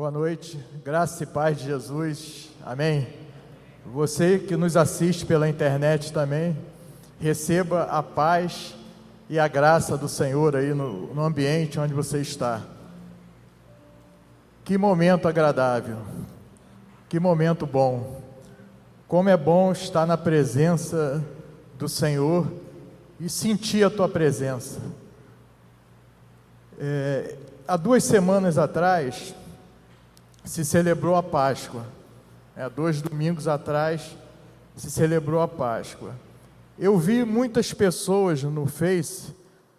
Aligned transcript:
Boa 0.00 0.10
noite, 0.10 0.58
graça 0.82 1.24
e 1.24 1.26
paz 1.26 1.58
de 1.58 1.64
Jesus, 1.64 2.48
amém. 2.64 3.06
Você 3.84 4.38
que 4.38 4.56
nos 4.56 4.74
assiste 4.74 5.26
pela 5.26 5.46
internet 5.46 6.10
também, 6.10 6.56
receba 7.20 7.82
a 7.82 8.02
paz 8.02 8.74
e 9.28 9.38
a 9.38 9.46
graça 9.46 9.98
do 9.98 10.08
Senhor 10.08 10.56
aí 10.56 10.72
no, 10.72 11.14
no 11.14 11.22
ambiente 11.22 11.78
onde 11.78 11.92
você 11.92 12.18
está. 12.18 12.62
Que 14.64 14.78
momento 14.78 15.28
agradável, 15.28 15.98
que 17.06 17.20
momento 17.20 17.66
bom. 17.66 18.22
Como 19.06 19.28
é 19.28 19.36
bom 19.36 19.70
estar 19.70 20.06
na 20.06 20.16
presença 20.16 21.22
do 21.76 21.90
Senhor 21.90 22.50
e 23.20 23.28
sentir 23.28 23.84
a 23.84 23.90
tua 23.90 24.08
presença. 24.08 24.80
É, 26.78 27.36
há 27.68 27.76
duas 27.76 28.02
semanas 28.02 28.56
atrás 28.56 29.34
se 30.50 30.64
celebrou 30.64 31.14
a 31.14 31.22
Páscoa. 31.22 31.86
É, 32.56 32.68
dois 32.68 33.00
domingos 33.00 33.46
atrás 33.46 34.16
se 34.74 34.90
celebrou 34.90 35.40
a 35.40 35.46
Páscoa. 35.46 36.12
Eu 36.76 36.98
vi 36.98 37.24
muitas 37.24 37.72
pessoas 37.72 38.42
no 38.42 38.66
Face 38.66 39.32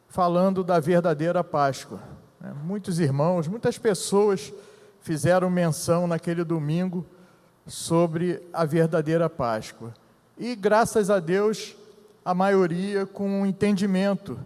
falando 0.07 0.63
da 0.63 0.79
verdadeira 0.79 1.43
Páscoa. 1.43 1.99
Né? 2.39 2.53
Muitos 2.63 3.01
irmãos, 3.01 3.49
muitas 3.49 3.77
pessoas 3.77 4.53
fizeram 5.01 5.49
menção 5.49 6.07
naquele 6.07 6.41
domingo 6.41 7.05
sobre 7.67 8.41
a 8.53 8.63
verdadeira 8.63 9.29
Páscoa. 9.29 9.93
E 10.37 10.55
graças 10.55 11.09
a 11.09 11.19
Deus, 11.19 11.75
a 12.23 12.33
maioria 12.33 13.05
com 13.05 13.41
o 13.41 13.45
entendimento 13.45 14.39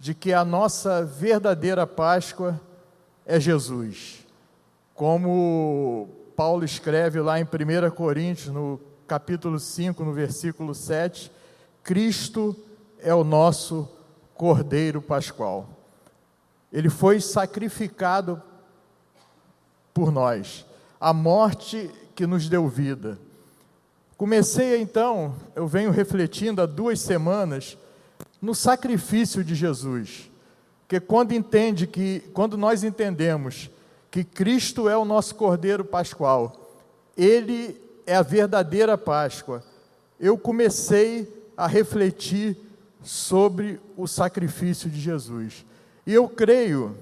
de 0.00 0.14
que 0.14 0.32
a 0.32 0.42
nossa 0.42 1.04
verdadeira 1.04 1.86
Páscoa 1.86 2.58
é 3.26 3.38
Jesus. 3.38 4.25
Como 4.96 6.08
Paulo 6.34 6.64
escreve 6.64 7.20
lá 7.20 7.38
em 7.38 7.44
1 7.44 7.90
Coríntios, 7.94 8.48
no 8.48 8.80
capítulo 9.06 9.60
5, 9.60 10.02
no 10.02 10.14
versículo 10.14 10.74
7, 10.74 11.30
Cristo 11.84 12.56
é 12.98 13.14
o 13.14 13.22
nosso 13.22 13.86
Cordeiro 14.34 15.02
Pascual. 15.02 15.68
Ele 16.72 16.88
foi 16.88 17.20
sacrificado 17.20 18.42
por 19.92 20.10
nós. 20.10 20.64
A 20.98 21.12
morte 21.12 21.90
que 22.14 22.26
nos 22.26 22.48
deu 22.48 22.66
vida. 22.66 23.18
Comecei 24.16 24.80
então, 24.80 25.34
eu 25.54 25.68
venho 25.68 25.90
refletindo 25.90 26.62
há 26.62 26.66
duas 26.66 27.00
semanas 27.00 27.76
no 28.40 28.54
sacrifício 28.54 29.44
de 29.44 29.54
Jesus. 29.54 30.30
Porque 30.80 30.98
quando 31.00 31.32
entende 31.32 31.86
que, 31.86 32.20
quando 32.32 32.56
nós 32.56 32.82
entendemos 32.82 33.70
que 34.10 34.24
Cristo 34.24 34.88
é 34.88 34.96
o 34.96 35.04
nosso 35.04 35.34
Cordeiro 35.34 35.84
Pascual, 35.84 36.70
Ele 37.16 37.80
é 38.06 38.14
a 38.16 38.22
verdadeira 38.22 38.96
Páscoa, 38.96 39.62
eu 40.18 40.38
comecei 40.38 41.32
a 41.56 41.66
refletir 41.66 42.56
sobre 43.02 43.80
o 43.96 44.06
sacrifício 44.06 44.88
de 44.90 45.00
Jesus. 45.00 45.64
E 46.06 46.12
eu 46.12 46.28
creio 46.28 46.96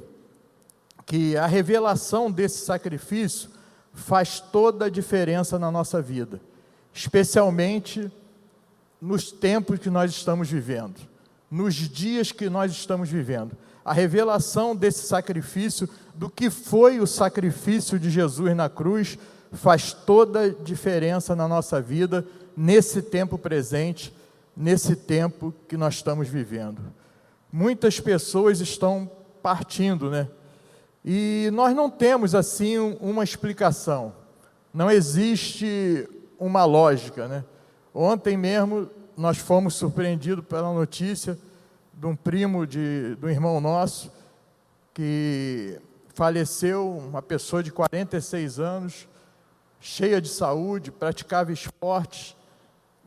que 1.06 1.36
a 1.36 1.46
revelação 1.46 2.30
desse 2.30 2.64
sacrifício 2.64 3.50
faz 3.92 4.40
toda 4.40 4.86
a 4.86 4.90
diferença 4.90 5.58
na 5.58 5.70
nossa 5.70 6.00
vida, 6.02 6.40
especialmente 6.92 8.10
nos 9.00 9.30
tempos 9.30 9.78
que 9.78 9.90
nós 9.90 10.10
estamos 10.10 10.50
vivendo, 10.50 10.96
nos 11.50 11.74
dias 11.74 12.32
que 12.32 12.48
nós 12.48 12.72
estamos 12.72 13.08
vivendo. 13.08 13.56
A 13.84 13.92
revelação 13.92 14.74
desse 14.74 15.06
sacrifício, 15.06 15.88
do 16.14 16.30
que 16.30 16.48
foi 16.48 17.00
o 17.00 17.06
sacrifício 17.06 17.98
de 17.98 18.10
Jesus 18.10 18.56
na 18.56 18.68
cruz, 18.68 19.18
faz 19.52 19.92
toda 19.92 20.40
a 20.40 20.48
diferença 20.48 21.36
na 21.36 21.46
nossa 21.46 21.80
vida, 21.80 22.26
nesse 22.56 23.02
tempo 23.02 23.36
presente, 23.36 24.14
nesse 24.56 24.96
tempo 24.96 25.54
que 25.68 25.76
nós 25.76 25.94
estamos 25.94 26.28
vivendo. 26.28 26.80
Muitas 27.52 28.00
pessoas 28.00 28.60
estão 28.60 29.10
partindo, 29.42 30.10
né? 30.10 30.28
E 31.04 31.50
nós 31.52 31.76
não 31.76 31.90
temos 31.90 32.34
assim 32.34 32.78
uma 33.00 33.22
explicação, 33.22 34.14
não 34.72 34.90
existe 34.90 36.08
uma 36.38 36.64
lógica. 36.64 37.28
Né? 37.28 37.44
Ontem 37.94 38.36
mesmo 38.36 38.88
nós 39.16 39.36
fomos 39.36 39.74
surpreendidos 39.74 40.44
pela 40.46 40.72
notícia 40.72 41.38
de 41.96 42.06
um 42.06 42.14
primo 42.16 42.66
de, 42.66 43.16
de 43.16 43.26
um 43.26 43.28
irmão 43.28 43.60
nosso 43.60 44.10
que 44.92 45.80
faleceu, 46.14 46.96
uma 46.96 47.22
pessoa 47.22 47.62
de 47.62 47.72
46 47.72 48.60
anos, 48.60 49.08
cheia 49.80 50.20
de 50.20 50.28
saúde, 50.28 50.90
praticava 50.90 51.52
esportes, 51.52 52.36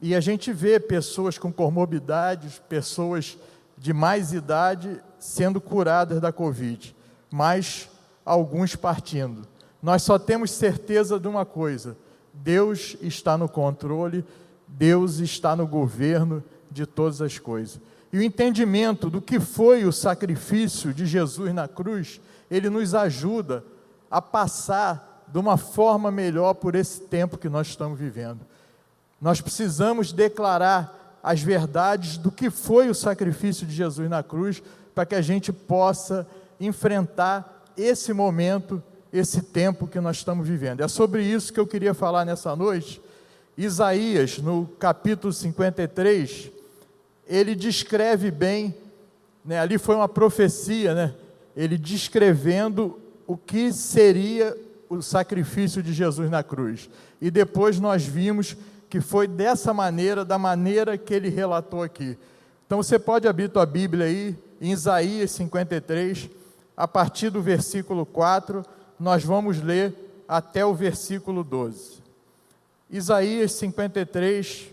e 0.02 0.14
a 0.14 0.20
gente 0.20 0.52
vê 0.52 0.80
pessoas 0.80 1.38
com 1.38 1.52
comorbidades, 1.52 2.60
pessoas 2.70 3.38
de 3.78 3.94
mais 3.94 4.34
idade 4.34 5.02
sendo 5.18 5.60
curadas 5.62 6.20
da 6.20 6.32
Covid 6.32 6.96
mas 7.32 7.90
alguns 8.26 8.76
partindo. 8.76 9.48
Nós 9.82 10.04
só 10.04 10.18
temos 10.18 10.52
certeza 10.52 11.20
de 11.20 11.28
uma 11.28 11.46
coisa: 11.46 11.98
Deus 12.34 12.98
está 13.02 13.38
no 13.38 13.48
controle, 13.48 14.26
Deus 14.68 15.20
está 15.20 15.56
no 15.56 15.68
governo 15.68 16.44
de 16.72 16.86
todas 16.86 17.22
as 17.22 17.38
coisas. 17.38 17.80
E 18.12 18.18
o 18.18 18.24
entendimento 18.24 19.10
do 19.10 19.22
que 19.22 19.40
foi 19.40 19.86
o 19.86 19.92
sacrifício 19.92 20.94
de 20.94 21.06
Jesus 21.06 21.54
na 21.54 21.68
cruz, 21.68 22.22
ele 22.50 22.70
nos 22.70 22.96
ajuda 22.96 23.64
a 24.10 24.22
passar 24.22 25.26
de 25.28 25.38
uma 25.38 25.58
forma 25.58 26.10
melhor 26.10 26.54
por 26.54 26.76
esse 26.76 27.02
tempo 27.02 27.38
que 27.38 27.50
nós 27.50 27.68
estamos 27.68 28.00
vivendo. 28.00 28.40
Nós 29.22 29.42
precisamos 29.42 30.14
declarar 30.14 31.20
as 31.22 31.42
verdades 31.42 32.18
do 32.18 32.32
que 32.32 32.50
foi 32.50 32.90
o 32.90 32.96
sacrifício 32.96 33.68
de 33.68 33.74
Jesus 33.74 34.10
na 34.10 34.24
cruz, 34.24 34.64
para 34.96 35.06
que 35.06 35.16
a 35.16 35.22
gente 35.22 35.52
possa 35.52 36.26
enfrentar 36.60 37.66
esse 37.76 38.14
momento, 38.14 38.82
esse 39.12 39.42
tempo 39.42 39.88
que 39.88 40.00
nós 40.00 40.18
estamos 40.18 40.48
vivendo. 40.48 40.82
É 40.82 40.88
sobre 40.88 41.24
isso 41.24 41.52
que 41.52 41.60
eu 41.60 41.68
queria 41.68 41.94
falar 41.94 42.24
nessa 42.24 42.56
noite. 42.56 43.02
Isaías, 43.58 44.38
no 44.38 44.68
capítulo 44.80 45.34
53, 45.34 46.52
ele 47.28 47.56
descreve 47.56 48.32
bem, 48.32 48.76
né, 49.44 49.60
ali 49.60 49.78
foi 49.78 49.96
uma 49.96 50.08
profecia, 50.08 50.94
né, 50.94 51.14
ele 51.56 51.78
descrevendo 51.78 53.00
o 53.26 53.36
que 53.36 53.74
seria 53.74 54.56
o 54.90 55.02
sacrifício 55.02 55.84
de 55.84 55.92
Jesus 55.94 56.30
na 56.30 56.44
cruz. 56.44 56.90
E 57.22 57.30
depois 57.30 57.80
nós 57.80 58.06
vimos 58.06 58.56
que 58.90 59.02
foi 59.02 59.28
dessa 59.28 59.74
maneira, 59.74 60.24
da 60.24 60.38
maneira 60.38 60.98
que 60.98 61.14
ele 61.14 61.30
relatou 61.30 61.84
aqui. 61.84 62.18
Então 62.66 62.82
você 62.82 62.98
pode 62.98 63.28
abrir 63.28 63.50
tua 63.50 63.66
Bíblia 63.66 64.06
aí, 64.06 64.38
em 64.62 64.72
Isaías 64.72 65.32
53, 65.32 66.30
a 66.76 66.88
partir 66.88 67.30
do 67.30 67.42
versículo 67.42 68.06
4, 68.06 68.64
nós 69.00 69.24
vamos 69.24 69.62
ler 69.62 69.94
até 70.28 70.66
o 70.66 70.74
versículo 70.74 71.44
12. 71.44 72.02
Isaías 72.90 73.52
53, 73.54 74.70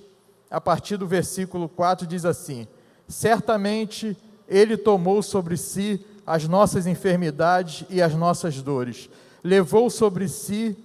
a 0.54 0.60
partir 0.60 0.96
do 0.96 1.06
versículo 1.06 1.68
4, 1.68 2.06
diz 2.06 2.24
assim: 2.24 2.68
Certamente 3.08 4.16
Ele 4.48 4.76
tomou 4.76 5.20
sobre 5.20 5.56
si 5.56 6.06
as 6.24 6.46
nossas 6.46 6.86
enfermidades 6.86 7.84
e 7.90 8.00
as 8.00 8.14
nossas 8.14 8.62
dores, 8.62 9.10
levou 9.42 9.90
sobre 9.90 10.28
si 10.28 10.76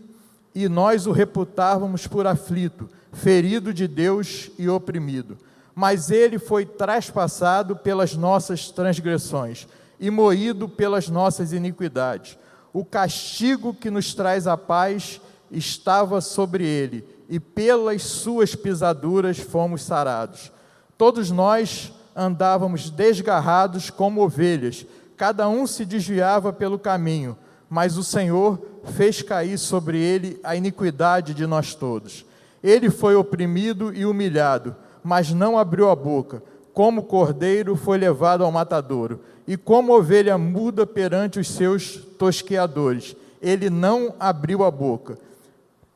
e 0.56 0.68
nós 0.68 1.06
o 1.06 1.12
reputávamos 1.12 2.08
por 2.08 2.26
aflito, 2.26 2.90
ferido 3.14 3.72
de 3.72 3.88
Deus 3.88 4.50
e 4.58 4.68
oprimido. 4.68 5.38
Mas 5.76 6.10
ele 6.10 6.40
foi 6.40 6.66
traspassado 6.66 7.76
pelas 7.76 8.16
nossas 8.16 8.70
transgressões 8.70 9.68
e 10.00 10.10
moído 10.10 10.68
pelas 10.68 11.08
nossas 11.10 11.54
iniquidades. 11.54 12.38
O 12.74 12.84
castigo 12.84 13.74
que 13.74 13.90
nos 13.90 14.14
traz 14.14 14.48
a 14.48 14.58
paz 14.58 15.22
estava 15.52 16.20
sobre 16.20 16.66
ele, 16.66 17.06
e 17.30 17.40
pelas 17.40 18.02
suas 18.02 18.56
pisaduras 18.56 19.38
fomos 19.38 19.84
sarados. 19.84 20.52
Todos 20.98 21.30
nós 21.30 21.94
andávamos 22.16 22.90
desgarrados 22.90 23.90
como 23.90 24.22
ovelhas, 24.22 24.86
cada 25.16 25.48
um 25.48 25.68
se 25.68 25.86
desviava 25.86 26.52
pelo 26.52 26.80
caminho, 26.80 27.38
mas 27.70 27.98
o 27.98 28.04
Senhor 28.04 28.60
fez 28.84 29.22
cair 29.22 29.60
sobre 29.60 30.00
ele 30.00 30.40
a 30.44 30.56
iniquidade 30.56 31.34
de 31.36 31.46
nós 31.46 31.76
todos. 31.76 32.26
Ele 32.64 32.90
foi 32.90 33.16
oprimido 33.16 33.94
e 33.94 34.06
humilhado, 34.06 34.76
mas 35.04 35.32
não 35.32 35.58
abriu 35.58 35.90
a 35.90 35.96
boca. 35.96 36.42
Como 36.74 37.04
cordeiro 37.04 37.76
foi 37.76 37.98
levado 37.98 38.44
ao 38.44 38.52
matadouro, 38.52 39.22
e 39.48 39.56
como 39.56 39.96
ovelha 39.96 40.38
muda 40.38 40.86
perante 40.86 41.40
os 41.40 41.48
seus 41.48 41.96
tosqueadores, 42.18 43.16
ele 43.42 43.70
não 43.70 44.14
abriu 44.20 44.64
a 44.64 44.72
boca. 44.72 45.18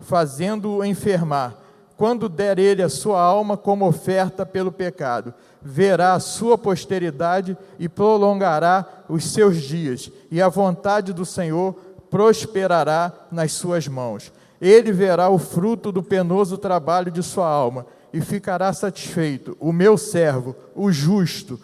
fazendo-o 0.00 0.84
enfermar. 0.84 1.56
Quando 1.96 2.28
der 2.28 2.58
ele 2.58 2.82
a 2.82 2.88
sua 2.88 3.20
alma 3.20 3.56
como 3.56 3.86
oferta 3.86 4.46
pelo 4.46 4.72
pecado, 4.72 5.34
verá 5.60 6.14
a 6.14 6.20
sua 6.20 6.56
posteridade 6.56 7.56
e 7.78 7.88
prolongará 7.88 8.86
os 9.08 9.24
seus 9.30 9.58
dias, 9.58 10.10
e 10.30 10.40
a 10.40 10.48
vontade 10.48 11.12
do 11.12 11.26
Senhor 11.26 11.74
prosperará 12.10 13.12
nas 13.30 13.52
suas 13.52 13.86
mãos. 13.86 14.32
Ele 14.60 14.92
verá 14.92 15.28
o 15.28 15.38
fruto 15.38 15.92
do 15.92 16.02
penoso 16.02 16.58
trabalho 16.58 17.10
de 17.10 17.22
sua 17.22 17.46
alma 17.46 17.86
e 18.12 18.20
ficará 18.20 18.72
satisfeito. 18.72 19.56
O 19.60 19.72
meu 19.72 19.96
servo, 19.96 20.56
o 20.74 20.90
justo, 20.90 21.60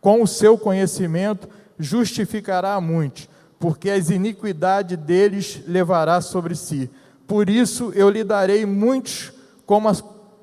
com 0.00 0.22
o 0.22 0.26
seu 0.26 0.58
conhecimento, 0.58 1.48
justificará 1.78 2.74
a 2.74 2.80
muitos, 2.80 3.28
porque 3.58 3.90
as 3.90 4.10
iniquidades 4.10 4.98
deles 4.98 5.62
levará 5.66 6.20
sobre 6.20 6.54
si. 6.54 6.90
Por 7.30 7.48
isso 7.48 7.92
eu 7.94 8.10
lhe 8.10 8.24
darei 8.24 8.66
muitos 8.66 9.32
como 9.64 9.88
a, 9.88 9.94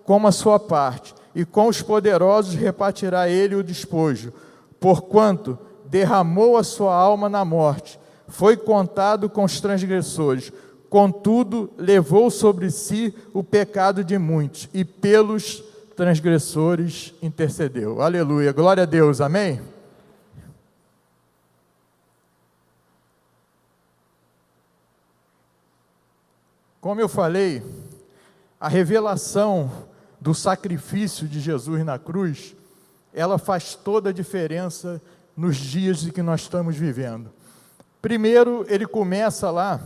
como 0.05 0.25
a 0.25 0.31
sua 0.31 0.57
parte, 0.57 1.13
e 1.35 1.43
com 1.43 1.67
os 1.67 1.81
poderosos 1.81 2.55
repartirá 2.55 3.27
ele 3.27 3.55
o 3.55 3.63
despojo, 3.63 4.31
porquanto 4.79 5.59
derramou 5.83 6.55
a 6.55 6.63
sua 6.63 6.95
alma 6.95 7.27
na 7.27 7.43
morte, 7.43 7.99
foi 8.29 8.55
contado 8.55 9.29
com 9.29 9.43
os 9.43 9.59
transgressores, 9.59 10.49
contudo 10.89 11.69
levou 11.77 12.31
sobre 12.31 12.71
si 12.71 13.13
o 13.33 13.43
pecado 13.43 14.01
de 14.01 14.17
muitos, 14.17 14.69
e 14.73 14.85
pelos 14.85 15.61
transgressores 15.93 17.13
intercedeu. 17.21 18.01
Aleluia, 18.01 18.53
glória 18.53 18.83
a 18.83 18.85
Deus, 18.85 19.19
amém? 19.19 19.59
Como 26.79 27.01
eu 27.01 27.09
falei, 27.09 27.63
a 28.59 28.67
revelação 28.67 29.71
do 30.21 30.33
sacrifício 30.33 31.27
de 31.27 31.39
Jesus 31.39 31.83
na 31.83 31.97
cruz, 31.97 32.55
ela 33.13 33.37
faz 33.37 33.75
toda 33.75 34.09
a 34.09 34.13
diferença 34.13 35.01
nos 35.35 35.57
dias 35.57 36.07
que 36.09 36.21
nós 36.21 36.41
estamos 36.41 36.75
vivendo. 36.75 37.31
Primeiro, 38.01 38.65
ele 38.69 38.85
começa 38.85 39.49
lá 39.49 39.81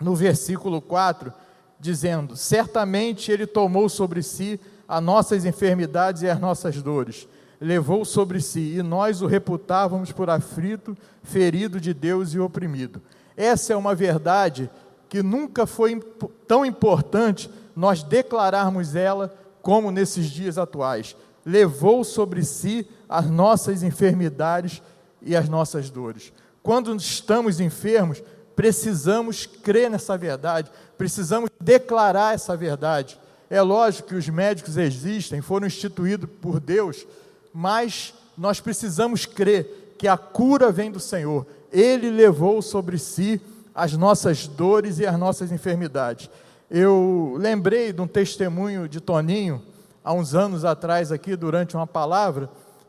no 0.00 0.14
versículo 0.14 0.80
4, 0.80 1.32
dizendo: 1.78 2.36
Certamente 2.36 3.30
ele 3.30 3.46
tomou 3.46 3.88
sobre 3.88 4.22
si 4.22 4.60
as 4.88 5.02
nossas 5.02 5.44
enfermidades 5.44 6.22
e 6.22 6.28
as 6.28 6.40
nossas 6.40 6.82
dores, 6.82 7.28
levou 7.60 8.04
sobre 8.04 8.40
si, 8.40 8.74
e 8.76 8.82
nós 8.82 9.22
o 9.22 9.26
reputávamos 9.26 10.10
por 10.10 10.28
aflito, 10.28 10.96
ferido 11.22 11.80
de 11.80 11.94
Deus 11.94 12.34
e 12.34 12.40
oprimido. 12.40 13.00
Essa 13.36 13.72
é 13.72 13.76
uma 13.76 13.94
verdade 13.94 14.68
que 15.12 15.22
nunca 15.22 15.66
foi 15.66 16.00
tão 16.48 16.64
importante 16.64 17.50
nós 17.76 18.02
declararmos 18.02 18.96
ela 18.96 19.30
como 19.60 19.90
nesses 19.90 20.24
dias 20.24 20.56
atuais. 20.56 21.14
Levou 21.44 22.02
sobre 22.02 22.42
si 22.42 22.88
as 23.06 23.28
nossas 23.28 23.82
enfermidades 23.82 24.80
e 25.20 25.36
as 25.36 25.50
nossas 25.50 25.90
dores. 25.90 26.32
Quando 26.62 26.96
estamos 26.96 27.60
enfermos, 27.60 28.22
precisamos 28.56 29.44
crer 29.44 29.90
nessa 29.90 30.16
verdade, 30.16 30.72
precisamos 30.96 31.50
declarar 31.60 32.34
essa 32.34 32.56
verdade. 32.56 33.20
É 33.50 33.60
lógico 33.60 34.08
que 34.08 34.14
os 34.14 34.26
médicos 34.30 34.78
existem, 34.78 35.42
foram 35.42 35.66
instituídos 35.66 36.30
por 36.40 36.58
Deus, 36.58 37.06
mas 37.52 38.14
nós 38.34 38.60
precisamos 38.60 39.26
crer 39.26 39.94
que 39.98 40.08
a 40.08 40.16
cura 40.16 40.72
vem 40.72 40.90
do 40.90 40.98
Senhor. 40.98 41.46
Ele 41.70 42.08
levou 42.08 42.62
sobre 42.62 42.96
si 42.96 43.38
as 43.74 43.92
nossas 43.94 44.46
dores 44.46 44.98
e 44.98 45.06
as 45.06 45.18
nossas 45.18 45.50
enfermidades. 45.52 46.28
Eu 46.70 47.36
lembrei 47.38 47.92
de 47.92 48.00
um 48.00 48.06
testemunho 48.06 48.88
de 48.88 49.00
Toninho, 49.00 49.62
há 50.02 50.12
uns 50.12 50.34
anos 50.34 50.64
atrás, 50.64 51.12
aqui, 51.12 51.36
durante 51.36 51.76
uma 51.76 51.86
palavra, 51.86 52.48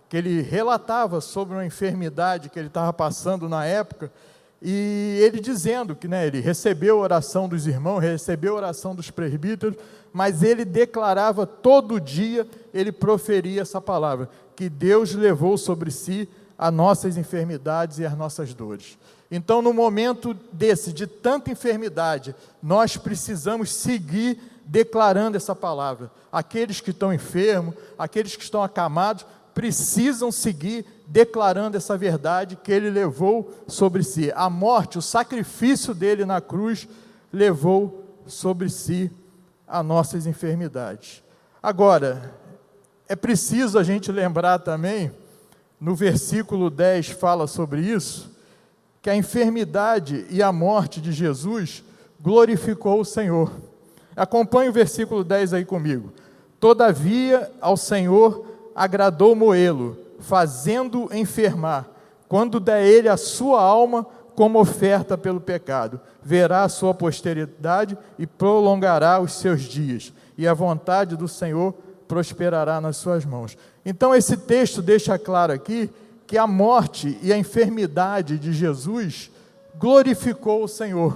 que 0.10 0.18
ele 0.18 0.42
relatava 0.42 1.20
sobre 1.20 1.56
uma 1.56 1.66
enfermidade 1.66 2.50
que 2.50 2.60
ele 2.60 2.68
estava 2.68 2.94
passando 2.94 3.50
na 3.50 3.66
época, 3.66 4.12
e 4.62 5.20
ele 5.22 5.42
dizendo 5.42 5.96
que 5.96 6.08
né, 6.08 6.26
ele 6.26 6.40
recebeu 6.40 7.00
a 7.00 7.02
oração 7.02 7.50
dos 7.50 7.68
irmãos, 7.68 8.00
recebeu 8.00 8.54
a 8.54 8.58
oração 8.58 8.96
dos 8.96 9.12
presbíteros, 9.12 9.76
mas 10.14 10.42
ele 10.42 10.64
declarava 10.64 11.46
todo 11.46 12.00
dia, 12.00 12.48
ele 12.74 12.92
proferia 12.92 13.62
essa 13.64 13.82
palavra, 13.82 14.30
que 14.56 14.70
Deus 14.70 15.14
levou 15.14 15.58
sobre 15.58 15.92
si 15.92 16.30
as 16.58 16.72
nossas 16.72 17.18
enfermidades 17.18 18.00
e 18.00 18.06
as 18.06 18.16
nossas 18.16 18.54
dores. 18.54 18.98
Então, 19.36 19.64
no 19.64 19.74
momento 19.74 20.36
desse, 20.52 20.94
de 20.94 21.08
tanta 21.08 21.50
enfermidade, 21.50 22.36
nós 22.62 22.98
precisamos 22.98 23.72
seguir 23.74 24.40
declarando 24.64 25.36
essa 25.36 25.56
palavra. 25.56 26.12
Aqueles 26.32 26.80
que 26.80 26.92
estão 26.92 27.12
enfermos, 27.12 27.74
aqueles 27.98 28.36
que 28.36 28.44
estão 28.44 28.62
acamados, 28.62 29.26
precisam 29.52 30.32
seguir 30.32 30.86
declarando 31.08 31.76
essa 31.76 31.98
verdade 31.98 32.56
que 32.64 32.72
ele 32.72 32.92
levou 32.92 33.52
sobre 33.68 34.04
si. 34.04 34.32
A 34.36 34.52
morte, 34.52 35.00
o 35.00 35.02
sacrifício 35.02 35.96
dele 35.96 36.26
na 36.26 36.40
cruz, 36.40 36.88
levou 37.32 38.22
sobre 38.28 38.70
si 38.70 39.10
as 39.68 39.84
nossas 39.84 40.28
enfermidades. 40.28 41.24
Agora, 41.62 42.36
é 43.10 43.16
preciso 43.16 43.80
a 43.80 43.84
gente 43.84 44.12
lembrar 44.12 44.60
também, 44.60 45.12
no 45.82 45.96
versículo 45.96 46.70
10 46.70 47.10
fala 47.10 47.48
sobre 47.48 47.82
isso, 47.82 48.32
que 49.04 49.10
a 49.10 49.16
enfermidade 49.18 50.26
e 50.30 50.42
a 50.42 50.54
morte 50.54 51.02
de 51.02 51.12
Jesus 51.12 51.84
glorificou 52.22 53.02
o 53.02 53.06
Senhor. 53.06 53.52
Acompanhe 54.16 54.70
o 54.70 54.74
versículo 54.74 55.26
10 55.26 55.56
aí 55.56 55.66
comigo. 55.66 56.14
Todavia 56.58 57.52
ao 57.60 57.76
Senhor 57.76 58.46
agradou 58.74 59.36
Moelo, 59.36 59.98
fazendo 60.22 61.10
enfermar, 61.14 61.86
quando 62.30 62.62
der 62.62 62.86
ele 62.86 63.10
a 63.10 63.18
sua 63.18 63.62
alma 63.62 64.08
como 64.36 64.58
oferta 64.58 65.18
pelo 65.18 65.42
pecado, 65.42 66.00
verá 66.24 66.64
a 66.64 66.70
sua 66.70 66.94
posteridade 66.94 67.98
e 68.18 68.26
prolongará 68.26 69.20
os 69.20 69.34
seus 69.34 69.64
dias, 69.64 70.14
e 70.38 70.48
a 70.48 70.54
vontade 70.54 71.18
do 71.18 71.28
Senhor 71.28 71.74
prosperará 72.08 72.80
nas 72.80 72.96
suas 72.96 73.26
mãos. 73.26 73.58
Então 73.86 74.16
esse 74.16 74.38
texto 74.38 74.82
deixa 74.82 75.20
claro 75.20 75.52
aqui 75.52 75.90
que 76.34 76.38
a 76.40 76.48
morte 76.48 77.16
e 77.22 77.32
a 77.32 77.38
enfermidade 77.38 78.40
de 78.40 78.52
Jesus 78.54 79.30
glorificou 79.78 80.64
o 80.64 80.68
Senhor. 80.68 81.16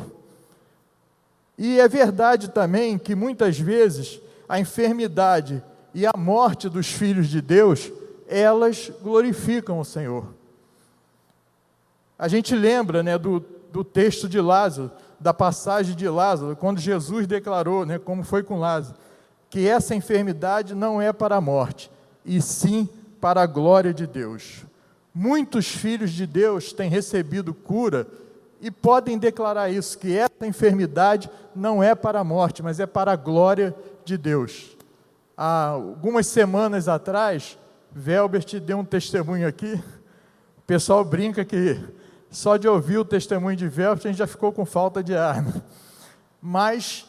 E 1.58 1.80
é 1.80 1.88
verdade 1.88 2.52
também 2.52 3.00
que 3.00 3.16
muitas 3.16 3.58
vezes 3.58 4.22
a 4.48 4.60
enfermidade 4.60 5.64
e 5.92 6.06
a 6.06 6.12
morte 6.16 6.70
dos 6.70 6.86
filhos 6.86 7.30
de 7.30 7.42
Deus, 7.42 7.92
elas 8.28 8.92
glorificam 9.02 9.80
o 9.80 9.84
Senhor. 9.84 10.24
A 12.20 12.28
gente 12.28 12.54
lembra 12.54 13.02
né, 13.02 13.18
do, 13.18 13.44
do 13.74 13.84
texto 13.84 14.30
de 14.30 14.40
Lázaro, 14.40 14.92
da 15.20 15.34
passagem 15.34 15.96
de 15.96 16.08
Lázaro, 16.08 16.56
quando 16.56 16.80
Jesus 16.80 17.26
declarou, 17.26 17.88
né, 17.88 17.98
como 17.98 18.24
foi 18.24 18.44
com 18.44 18.60
Lázaro, 18.60 18.96
que 19.50 19.68
essa 19.68 19.96
enfermidade 19.96 20.76
não 20.76 21.02
é 21.02 21.12
para 21.12 21.38
a 21.38 21.42
morte, 21.42 21.90
e 22.24 22.40
sim 22.40 22.88
para 23.20 23.42
a 23.42 23.48
glória 23.48 23.92
de 23.92 24.06
Deus. 24.06 24.68
Muitos 25.20 25.68
filhos 25.68 26.12
de 26.12 26.28
Deus 26.28 26.72
têm 26.72 26.92
recebido 26.92 27.52
cura 27.52 28.06
e 28.62 28.70
podem 28.70 29.18
declarar 29.18 29.68
isso, 29.68 29.98
que 29.98 30.16
essa 30.16 30.46
enfermidade 30.46 31.28
não 31.56 31.82
é 31.82 31.96
para 31.96 32.20
a 32.20 32.24
morte, 32.24 32.62
mas 32.62 32.80
é 32.80 32.86
para 32.86 33.14
a 33.14 33.16
glória 33.16 33.76
de 34.06 34.16
Deus. 34.16 34.78
Há 35.36 35.70
algumas 35.70 36.28
semanas 36.28 36.88
atrás, 36.88 37.58
Velbert 37.92 38.60
deu 38.60 38.78
um 38.78 38.86
testemunho 38.86 39.48
aqui. 39.48 39.74
O 40.56 40.62
pessoal 40.68 41.04
brinca 41.04 41.44
que 41.44 41.84
só 42.30 42.56
de 42.56 42.68
ouvir 42.68 43.00
o 43.00 43.06
testemunho 43.06 43.58
de 43.58 43.68
Velbert 43.68 44.06
a 44.06 44.10
gente 44.10 44.20
já 44.20 44.28
ficou 44.28 44.52
com 44.52 44.68
falta 44.68 45.02
de 45.02 45.16
ar. 45.16 45.42
Né? 45.42 45.64
Mas 46.40 47.08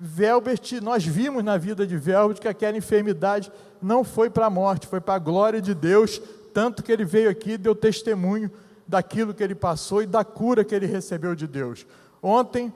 Velbert, 0.00 0.80
nós 0.80 1.04
vimos 1.04 1.44
na 1.44 1.58
vida 1.58 1.86
de 1.86 1.98
Velbert 1.98 2.40
que 2.40 2.48
aquela 2.48 2.78
enfermidade 2.78 3.52
não 3.82 4.02
foi 4.02 4.30
para 4.30 4.46
a 4.46 4.50
morte, 4.50 4.86
foi 4.86 4.98
para 4.98 5.16
a 5.16 5.18
glória 5.18 5.60
de 5.60 5.74
Deus 5.74 6.22
tanto 6.54 6.82
que 6.84 6.92
ele 6.92 7.04
veio 7.04 7.28
aqui 7.28 7.52
e 7.52 7.58
deu 7.58 7.74
testemunho 7.74 8.50
daquilo 8.86 9.34
que 9.34 9.42
ele 9.42 9.56
passou 9.56 10.02
e 10.02 10.06
da 10.06 10.24
cura 10.24 10.64
que 10.64 10.74
ele 10.74 10.86
recebeu 10.86 11.34
de 11.34 11.48
Deus. 11.48 11.84
Ontem, 12.22 12.72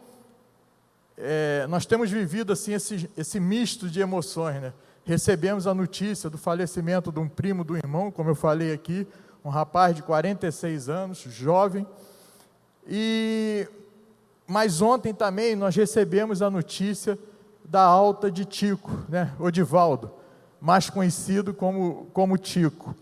é, 1.16 1.64
nós 1.68 1.86
temos 1.86 2.10
vivido 2.10 2.52
assim 2.52 2.72
esse, 2.72 3.08
esse 3.16 3.38
misto 3.38 3.88
de 3.88 4.00
emoções, 4.00 4.60
né? 4.60 4.72
Recebemos 5.04 5.66
a 5.66 5.72
notícia 5.72 6.28
do 6.28 6.36
falecimento 6.36 7.10
de 7.10 7.18
um 7.18 7.28
primo 7.28 7.64
do 7.64 7.76
irmão, 7.76 8.10
como 8.10 8.28
eu 8.28 8.34
falei 8.34 8.72
aqui, 8.72 9.06
um 9.44 9.48
rapaz 9.48 9.96
de 9.96 10.02
46 10.02 10.88
anos, 10.88 11.18
jovem, 11.20 11.86
e 12.86 13.66
mas 14.46 14.80
ontem 14.80 15.14
também 15.14 15.54
nós 15.54 15.76
recebemos 15.76 16.40
a 16.42 16.50
notícia 16.50 17.18
da 17.64 17.82
alta 17.82 18.30
de 18.30 18.46
Tico, 18.46 18.90
né, 19.08 19.32
Odivaldo, 19.38 20.10
mais 20.60 20.88
conhecido 20.88 21.52
como, 21.52 22.08
como 22.12 22.38
Tico. 22.38 22.94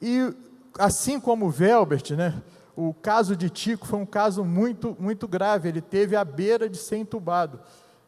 E 0.00 0.34
assim 0.78 1.20
como 1.20 1.46
o 1.46 1.50
Velbert, 1.50 2.14
né, 2.16 2.42
o 2.76 2.92
caso 2.92 3.36
de 3.36 3.48
Tico 3.48 3.86
foi 3.86 3.98
um 3.98 4.06
caso 4.06 4.44
muito, 4.44 4.96
muito 4.98 5.28
grave, 5.28 5.68
ele 5.68 5.80
teve 5.80 6.16
à 6.16 6.24
beira 6.24 6.68
de 6.68 6.76
ser 6.76 6.96
entubado. 6.96 7.60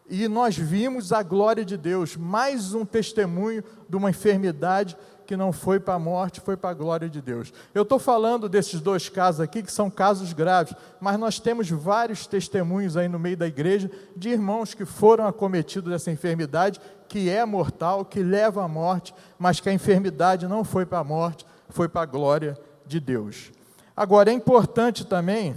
E 0.08 0.28
nós 0.28 0.56
vimos 0.56 1.12
a 1.12 1.22
glória 1.22 1.64
de 1.64 1.76
Deus, 1.76 2.16
mais 2.16 2.74
um 2.74 2.84
testemunho 2.84 3.64
de 3.88 3.96
uma 3.96 4.10
enfermidade 4.10 4.96
que 5.26 5.36
não 5.36 5.52
foi 5.52 5.80
para 5.80 5.94
a 5.94 5.98
morte, 5.98 6.40
foi 6.40 6.56
para 6.56 6.70
a 6.70 6.74
glória 6.74 7.08
de 7.08 7.20
Deus. 7.20 7.52
Eu 7.74 7.82
estou 7.82 7.98
falando 7.98 8.48
desses 8.48 8.80
dois 8.80 9.08
casos 9.08 9.40
aqui, 9.40 9.62
que 9.62 9.72
são 9.72 9.90
casos 9.90 10.32
graves, 10.32 10.74
mas 11.00 11.18
nós 11.18 11.40
temos 11.40 11.68
vários 11.68 12.26
testemunhos 12.26 12.96
aí 12.96 13.08
no 13.08 13.18
meio 13.18 13.36
da 13.36 13.48
igreja 13.48 13.90
de 14.16 14.28
irmãos 14.28 14.72
que 14.72 14.84
foram 14.84 15.26
acometidos 15.26 15.90
dessa 15.90 16.12
enfermidade, 16.12 16.80
que 17.08 17.28
é 17.28 17.44
mortal, 17.44 18.04
que 18.04 18.22
leva 18.22 18.62
à 18.64 18.68
morte, 18.68 19.12
mas 19.36 19.58
que 19.58 19.68
a 19.68 19.72
enfermidade 19.72 20.46
não 20.46 20.62
foi 20.62 20.86
para 20.86 21.00
a 21.00 21.04
morte, 21.04 21.44
foi 21.76 21.88
para 21.88 22.02
a 22.02 22.06
glória 22.06 22.58
de 22.84 22.98
Deus. 22.98 23.52
Agora, 23.96 24.30
é 24.30 24.34
importante 24.34 25.04
também, 25.04 25.54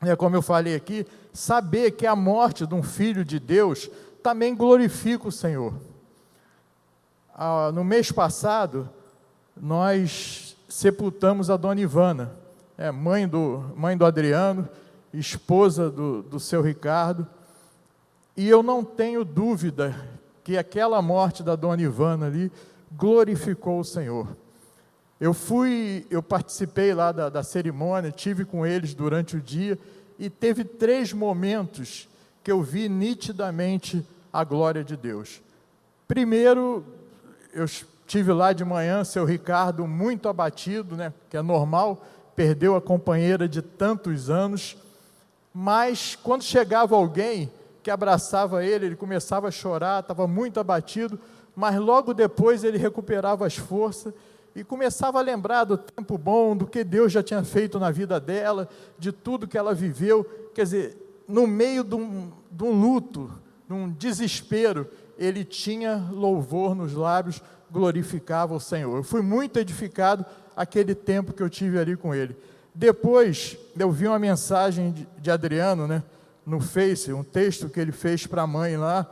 é 0.00 0.16
como 0.16 0.34
eu 0.34 0.42
falei 0.42 0.74
aqui, 0.74 1.06
saber 1.32 1.92
que 1.92 2.06
a 2.06 2.16
morte 2.16 2.66
de 2.66 2.74
um 2.74 2.82
filho 2.82 3.24
de 3.24 3.38
Deus 3.38 3.88
também 4.22 4.54
glorifica 4.56 5.28
o 5.28 5.32
Senhor 5.32 5.74
ah, 7.34 7.72
no 7.72 7.82
mês 7.82 8.12
passado, 8.12 8.88
nós 9.56 10.56
sepultamos 10.68 11.50
a 11.50 11.56
dona 11.56 11.80
Ivana, 11.80 12.32
é, 12.76 12.90
mãe, 12.90 13.26
do, 13.26 13.64
mãe 13.74 13.96
do 13.96 14.04
Adriano, 14.04 14.68
esposa 15.12 15.90
do, 15.90 16.22
do 16.22 16.38
seu 16.38 16.62
Ricardo, 16.62 17.26
e 18.36 18.48
eu 18.48 18.62
não 18.62 18.84
tenho 18.84 19.24
dúvida 19.24 19.94
que 20.44 20.56
aquela 20.56 21.00
morte 21.00 21.42
da 21.42 21.56
dona 21.56 21.82
Ivana 21.82 22.26
ali 22.26 22.50
glorificou 22.90 23.80
o 23.80 23.84
Senhor. 23.84 24.28
Eu 25.22 25.32
fui, 25.32 26.04
eu 26.10 26.20
participei 26.20 26.92
lá 26.92 27.12
da, 27.12 27.28
da 27.28 27.44
cerimônia, 27.44 28.10
tive 28.10 28.44
com 28.44 28.66
eles 28.66 28.92
durante 28.92 29.36
o 29.36 29.40
dia, 29.40 29.78
e 30.18 30.28
teve 30.28 30.64
três 30.64 31.12
momentos 31.12 32.08
que 32.42 32.50
eu 32.50 32.60
vi 32.60 32.88
nitidamente 32.88 34.04
a 34.32 34.42
glória 34.42 34.82
de 34.82 34.96
Deus. 34.96 35.40
Primeiro, 36.08 36.84
eu 37.54 37.66
tive 38.04 38.32
lá 38.32 38.52
de 38.52 38.64
manhã, 38.64 39.04
seu 39.04 39.24
Ricardo 39.24 39.86
muito 39.86 40.28
abatido, 40.28 40.96
né, 40.96 41.14
que 41.30 41.36
é 41.36 41.42
normal, 41.42 42.04
perdeu 42.34 42.74
a 42.74 42.82
companheira 42.82 43.48
de 43.48 43.62
tantos 43.62 44.28
anos, 44.28 44.76
mas 45.54 46.18
quando 46.20 46.42
chegava 46.42 46.96
alguém 46.96 47.48
que 47.80 47.92
abraçava 47.92 48.64
ele, 48.64 48.86
ele 48.86 48.96
começava 48.96 49.46
a 49.46 49.52
chorar, 49.52 50.00
estava 50.00 50.26
muito 50.26 50.58
abatido, 50.58 51.16
mas 51.54 51.76
logo 51.76 52.12
depois 52.12 52.64
ele 52.64 52.76
recuperava 52.76 53.46
as 53.46 53.56
forças 53.56 54.12
e 54.54 54.62
começava 54.62 55.18
a 55.18 55.22
lembrar 55.22 55.64
do 55.64 55.78
tempo 55.78 56.18
bom, 56.18 56.56
do 56.56 56.66
que 56.66 56.84
Deus 56.84 57.12
já 57.12 57.22
tinha 57.22 57.42
feito 57.42 57.78
na 57.78 57.90
vida 57.90 58.20
dela, 58.20 58.68
de 58.98 59.10
tudo 59.10 59.48
que 59.48 59.56
ela 59.56 59.74
viveu. 59.74 60.24
Quer 60.54 60.64
dizer, 60.64 61.22
no 61.26 61.46
meio 61.46 61.82
de 61.82 61.94
um, 61.94 62.30
de 62.50 62.64
um 62.64 62.78
luto, 62.78 63.30
de 63.66 63.72
um 63.72 63.90
desespero, 63.90 64.86
ele 65.16 65.44
tinha 65.44 66.08
louvor 66.10 66.74
nos 66.74 66.92
lábios, 66.92 67.40
glorificava 67.70 68.54
o 68.54 68.60
Senhor. 68.60 68.96
Eu 68.96 69.02
fui 69.02 69.22
muito 69.22 69.58
edificado 69.58 70.26
aquele 70.54 70.94
tempo 70.94 71.32
que 71.32 71.42
eu 71.42 71.48
tive 71.48 71.78
ali 71.78 71.96
com 71.96 72.14
ele. 72.14 72.36
Depois, 72.74 73.56
eu 73.78 73.90
vi 73.90 74.06
uma 74.06 74.18
mensagem 74.18 74.94
de, 75.18 75.30
Adriano, 75.30 75.86
né, 75.86 76.02
no 76.44 76.60
Face, 76.60 77.12
um 77.12 77.22
texto 77.22 77.68
que 77.68 77.80
ele 77.80 77.92
fez 77.92 78.26
para 78.26 78.42
a 78.42 78.46
mãe 78.46 78.76
lá, 78.76 79.10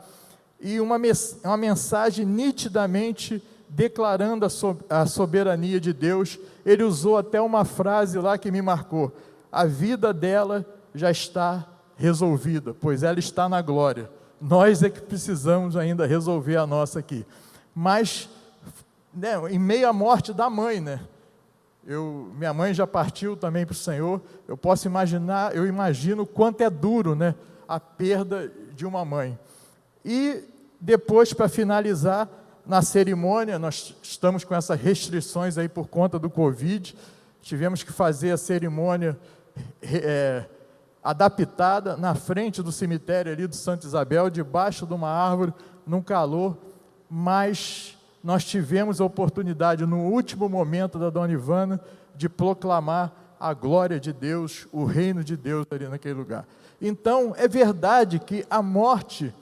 e 0.59 0.79
uma, 0.79 0.97
uma 1.43 1.57
mensagem 1.57 2.25
nitidamente 2.25 3.41
declarando 3.73 4.45
a, 4.45 4.49
so, 4.49 4.77
a 4.89 5.05
soberania 5.05 5.79
de 5.79 5.93
Deus. 5.93 6.37
Ele 6.65 6.83
usou 6.83 7.17
até 7.17 7.41
uma 7.41 7.65
frase 7.65 8.19
lá 8.19 8.37
que 8.37 8.51
me 8.51 8.61
marcou: 8.61 9.11
a 9.51 9.65
vida 9.65 10.13
dela 10.13 10.65
já 10.93 11.09
está 11.09 11.65
resolvida, 11.95 12.73
pois 12.73 13.03
ela 13.03 13.19
está 13.19 13.47
na 13.47 13.61
glória. 13.61 14.09
Nós 14.39 14.83
é 14.83 14.89
que 14.89 15.01
precisamos 15.01 15.77
ainda 15.77 16.05
resolver 16.05 16.57
a 16.57 16.67
nossa 16.67 16.99
aqui. 16.99 17.25
Mas, 17.73 18.27
né, 19.13 19.35
em 19.49 19.59
meio 19.59 19.87
à 19.87 19.93
morte 19.93 20.33
da 20.33 20.49
mãe, 20.49 20.81
né? 20.81 20.99
Eu, 21.85 22.31
minha 22.37 22.53
mãe 22.53 22.73
já 22.73 22.85
partiu 22.85 23.35
também 23.35 23.65
para 23.65 23.73
o 23.73 23.75
Senhor. 23.75 24.21
Eu 24.47 24.57
posso 24.57 24.87
imaginar, 24.87 25.55
eu 25.55 25.65
imagino 25.65 26.25
quanto 26.25 26.61
é 26.61 26.69
duro, 26.69 27.15
né, 27.15 27.33
a 27.67 27.79
perda 27.79 28.51
de 28.75 28.85
uma 28.85 29.05
mãe. 29.05 29.37
E 30.03 30.43
depois, 30.79 31.33
para 31.33 31.47
finalizar, 31.47 32.27
na 32.65 32.81
cerimônia, 32.81 33.57
nós 33.57 33.95
estamos 34.01 34.43
com 34.43 34.53
essas 34.53 34.79
restrições 34.79 35.57
aí 35.57 35.67
por 35.67 35.87
conta 35.87 36.19
do 36.19 36.29
Covid. 36.29 36.95
Tivemos 37.41 37.83
que 37.83 37.91
fazer 37.91 38.31
a 38.31 38.37
cerimônia 38.37 39.17
é, 39.81 40.45
adaptada 41.03 41.97
na 41.97 42.13
frente 42.13 42.61
do 42.61 42.71
cemitério 42.71 43.31
ali 43.31 43.47
do 43.47 43.55
Santa 43.55 43.87
Isabel, 43.87 44.29
debaixo 44.29 44.85
de 44.85 44.93
uma 44.93 45.09
árvore, 45.09 45.53
num 45.85 46.01
calor, 46.01 46.57
mas 47.09 47.97
nós 48.23 48.45
tivemos 48.45 49.01
a 49.01 49.05
oportunidade, 49.05 49.85
no 49.85 49.97
último 49.97 50.47
momento 50.47 50.99
da 50.99 51.09
Dona 51.09 51.33
Ivana, 51.33 51.81
de 52.15 52.29
proclamar 52.29 53.11
a 53.39 53.53
glória 53.53 53.99
de 53.99 54.13
Deus, 54.13 54.67
o 54.71 54.85
reino 54.85 55.23
de 55.23 55.35
Deus 55.35 55.65
ali 55.71 55.87
naquele 55.87 56.13
lugar. 56.13 56.45
Então, 56.79 57.33
é 57.35 57.47
verdade 57.47 58.19
que 58.19 58.45
a 58.47 58.61
morte 58.61 59.33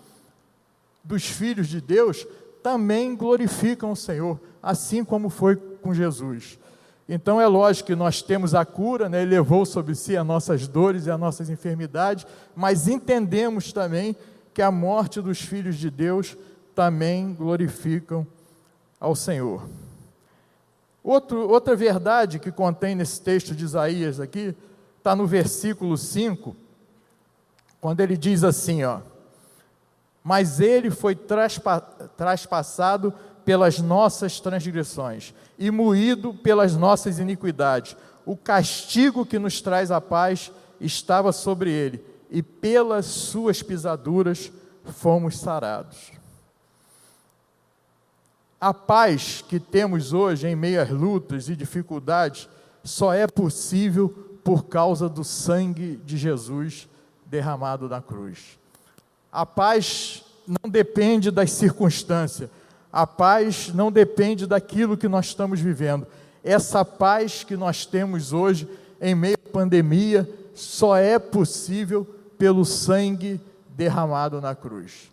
dos 1.03 1.25
filhos 1.25 1.67
de 1.67 1.81
Deus 1.81 2.25
também 2.61 3.15
glorificam 3.15 3.91
o 3.91 3.95
Senhor, 3.95 4.39
assim 4.61 5.03
como 5.03 5.29
foi 5.29 5.55
com 5.55 5.93
Jesus. 5.93 6.59
Então 7.07 7.41
é 7.41 7.47
lógico 7.47 7.87
que 7.87 7.95
nós 7.95 8.21
temos 8.21 8.53
a 8.53 8.63
cura, 8.63 9.09
né? 9.09 9.23
Ele 9.23 9.31
levou 9.31 9.65
sobre 9.65 9.95
si 9.95 10.15
as 10.15 10.25
nossas 10.25 10.67
dores 10.67 11.07
e 11.07 11.11
as 11.11 11.19
nossas 11.19 11.49
enfermidades, 11.49 12.25
mas 12.55 12.87
entendemos 12.87 13.73
também 13.73 14.15
que 14.53 14.61
a 14.61 14.69
morte 14.69 15.19
dos 15.19 15.41
filhos 15.41 15.75
de 15.75 15.89
Deus 15.89 16.37
também 16.75 17.33
glorificam 17.33 18.27
ao 18.99 19.15
Senhor. 19.15 19.67
Outro, 21.03 21.49
outra 21.49 21.75
verdade 21.75 22.37
que 22.37 22.51
contém 22.51 22.93
nesse 22.93 23.21
texto 23.21 23.55
de 23.55 23.63
Isaías 23.63 24.19
aqui, 24.19 24.55
está 24.97 25.15
no 25.15 25.25
versículo 25.25 25.97
5, 25.97 26.55
quando 27.81 28.01
ele 28.01 28.17
diz 28.17 28.43
assim, 28.43 28.83
ó, 28.83 28.99
mas 30.29 30.59
ele 30.59 30.91
foi 30.91 31.15
traspa, 31.15 31.81
traspassado 32.15 33.11
pelas 33.43 33.79
nossas 33.79 34.39
transgressões 34.39 35.33
e 35.57 35.71
moído 35.71 36.35
pelas 36.35 36.75
nossas 36.75 37.17
iniquidades. 37.17 37.97
O 38.27 38.37
castigo 38.37 39.25
que 39.25 39.39
nos 39.39 39.59
traz 39.59 39.89
a 39.89 39.99
paz 39.99 40.51
estava 40.79 41.31
sobre 41.31 41.71
ele, 41.71 42.05
e 42.29 42.43
pelas 42.43 43.07
suas 43.07 43.63
pisaduras 43.63 44.51
fomos 44.85 45.39
sarados. 45.39 46.11
A 48.61 48.71
paz 48.71 49.43
que 49.49 49.59
temos 49.59 50.13
hoje 50.13 50.47
em 50.47 50.55
meio 50.55 50.79
às 50.79 50.91
lutas 50.91 51.49
e 51.49 51.55
dificuldades 51.55 52.47
só 52.83 53.15
é 53.15 53.25
possível 53.25 54.09
por 54.43 54.65
causa 54.65 55.09
do 55.09 55.23
sangue 55.23 55.99
de 56.05 56.17
Jesus 56.17 56.87
derramado 57.25 57.89
na 57.89 57.99
cruz. 57.99 58.58
A 59.31 59.45
paz 59.45 60.23
não 60.47 60.69
depende 60.69 61.29
das 61.29 61.51
circunstâncias, 61.51 62.49
a 62.91 63.05
paz 63.05 63.71
não 63.73 63.91
depende 63.91 64.47
daquilo 64.47 64.97
que 64.97 65.07
nós 65.07 65.27
estamos 65.27 65.59
vivendo. 65.59 66.07
Essa 66.43 66.83
paz 66.83 67.43
que 67.43 67.55
nós 67.55 67.85
temos 67.85 68.33
hoje, 68.33 68.67
em 68.99 69.13
meio 69.13 69.35
à 69.35 69.51
pandemia, 69.51 70.27
só 70.55 70.95
é 70.97 71.19
possível 71.19 72.07
pelo 72.37 72.65
sangue 72.65 73.39
derramado 73.69 74.41
na 74.41 74.55
cruz. 74.55 75.11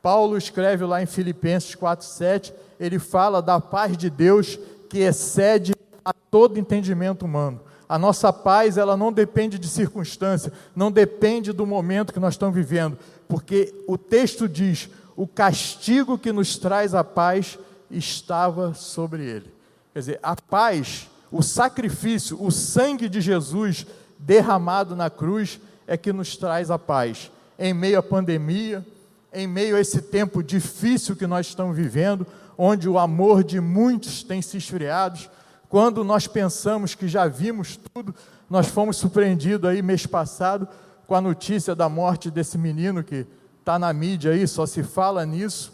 Paulo 0.00 0.36
escreve 0.36 0.84
lá 0.84 1.02
em 1.02 1.06
Filipenses 1.06 1.74
4,7, 1.74 2.52
ele 2.78 2.98
fala 2.98 3.40
da 3.40 3.60
paz 3.60 3.96
de 3.96 4.08
Deus 4.10 4.58
que 4.88 4.98
excede 5.00 5.74
a 6.04 6.12
todo 6.12 6.58
entendimento 6.58 7.24
humano. 7.24 7.60
A 7.88 7.98
nossa 7.98 8.32
paz, 8.32 8.76
ela 8.76 8.96
não 8.96 9.12
depende 9.12 9.58
de 9.58 9.68
circunstância, 9.68 10.52
não 10.74 10.90
depende 10.90 11.52
do 11.52 11.66
momento 11.66 12.12
que 12.12 12.20
nós 12.20 12.34
estamos 12.34 12.54
vivendo, 12.54 12.98
porque 13.28 13.74
o 13.86 13.96
texto 13.96 14.48
diz: 14.48 14.88
o 15.16 15.26
castigo 15.26 16.18
que 16.18 16.32
nos 16.32 16.56
traz 16.56 16.94
a 16.94 17.04
paz 17.04 17.58
estava 17.90 18.74
sobre 18.74 19.24
ele. 19.24 19.52
Quer 19.92 19.98
dizer, 19.98 20.20
a 20.22 20.34
paz, 20.34 21.08
o 21.30 21.42
sacrifício, 21.42 22.42
o 22.42 22.50
sangue 22.50 23.08
de 23.08 23.20
Jesus 23.20 23.86
derramado 24.18 24.96
na 24.96 25.08
cruz 25.08 25.60
é 25.86 25.96
que 25.96 26.12
nos 26.12 26.36
traz 26.36 26.70
a 26.70 26.78
paz. 26.78 27.30
Em 27.58 27.72
meio 27.72 27.98
à 27.98 28.02
pandemia, 28.02 28.84
em 29.32 29.46
meio 29.46 29.76
a 29.76 29.80
esse 29.80 30.00
tempo 30.02 30.42
difícil 30.42 31.14
que 31.14 31.26
nós 31.26 31.46
estamos 31.46 31.76
vivendo, 31.76 32.26
onde 32.56 32.88
o 32.88 32.98
amor 32.98 33.44
de 33.44 33.60
muitos 33.60 34.22
tem 34.22 34.40
se 34.40 34.56
esfriado, 34.56 35.20
quando 35.68 36.04
nós 36.04 36.26
pensamos 36.26 36.94
que 36.94 37.08
já 37.08 37.26
vimos 37.26 37.78
tudo, 37.92 38.14
nós 38.48 38.68
fomos 38.68 38.96
surpreendidos 38.96 39.68
aí 39.68 39.82
mês 39.82 40.06
passado 40.06 40.68
com 41.06 41.14
a 41.14 41.20
notícia 41.20 41.74
da 41.74 41.88
morte 41.88 42.30
desse 42.30 42.56
menino 42.56 43.02
que 43.02 43.26
está 43.60 43.78
na 43.78 43.92
mídia 43.92 44.32
aí, 44.32 44.46
só 44.46 44.66
se 44.66 44.82
fala 44.82 45.24
nisso, 45.24 45.72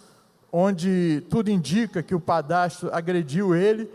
onde 0.52 1.25
tudo 1.28 1.50
indica 1.50 2.02
que 2.02 2.14
o 2.14 2.20
padastro 2.20 2.88
agrediu 2.92 3.54
ele 3.54 3.90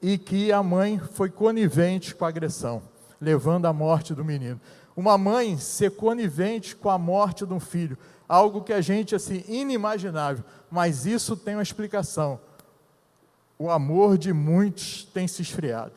e 0.00 0.16
que 0.16 0.52
a 0.52 0.62
mãe 0.62 0.98
foi 0.98 1.28
conivente 1.28 2.14
com 2.14 2.24
a 2.24 2.28
agressão, 2.28 2.82
levando 3.20 3.66
à 3.66 3.72
morte 3.72 4.14
do 4.14 4.24
menino. 4.24 4.60
Uma 4.96 5.16
mãe 5.16 5.56
ser 5.58 5.92
conivente 5.92 6.74
com 6.74 6.90
a 6.90 6.98
morte 6.98 7.46
de 7.46 7.52
um 7.52 7.60
filho, 7.60 7.98
algo 8.28 8.62
que 8.62 8.72
a 8.72 8.80
gente 8.80 9.14
assim 9.14 9.44
inimaginável, 9.48 10.44
mas 10.70 11.06
isso 11.06 11.36
tem 11.36 11.54
uma 11.54 11.62
explicação. 11.62 12.40
O 13.58 13.70
amor 13.70 14.16
de 14.16 14.32
muitos 14.32 15.04
tem 15.12 15.26
se 15.26 15.42
esfriado. 15.42 15.92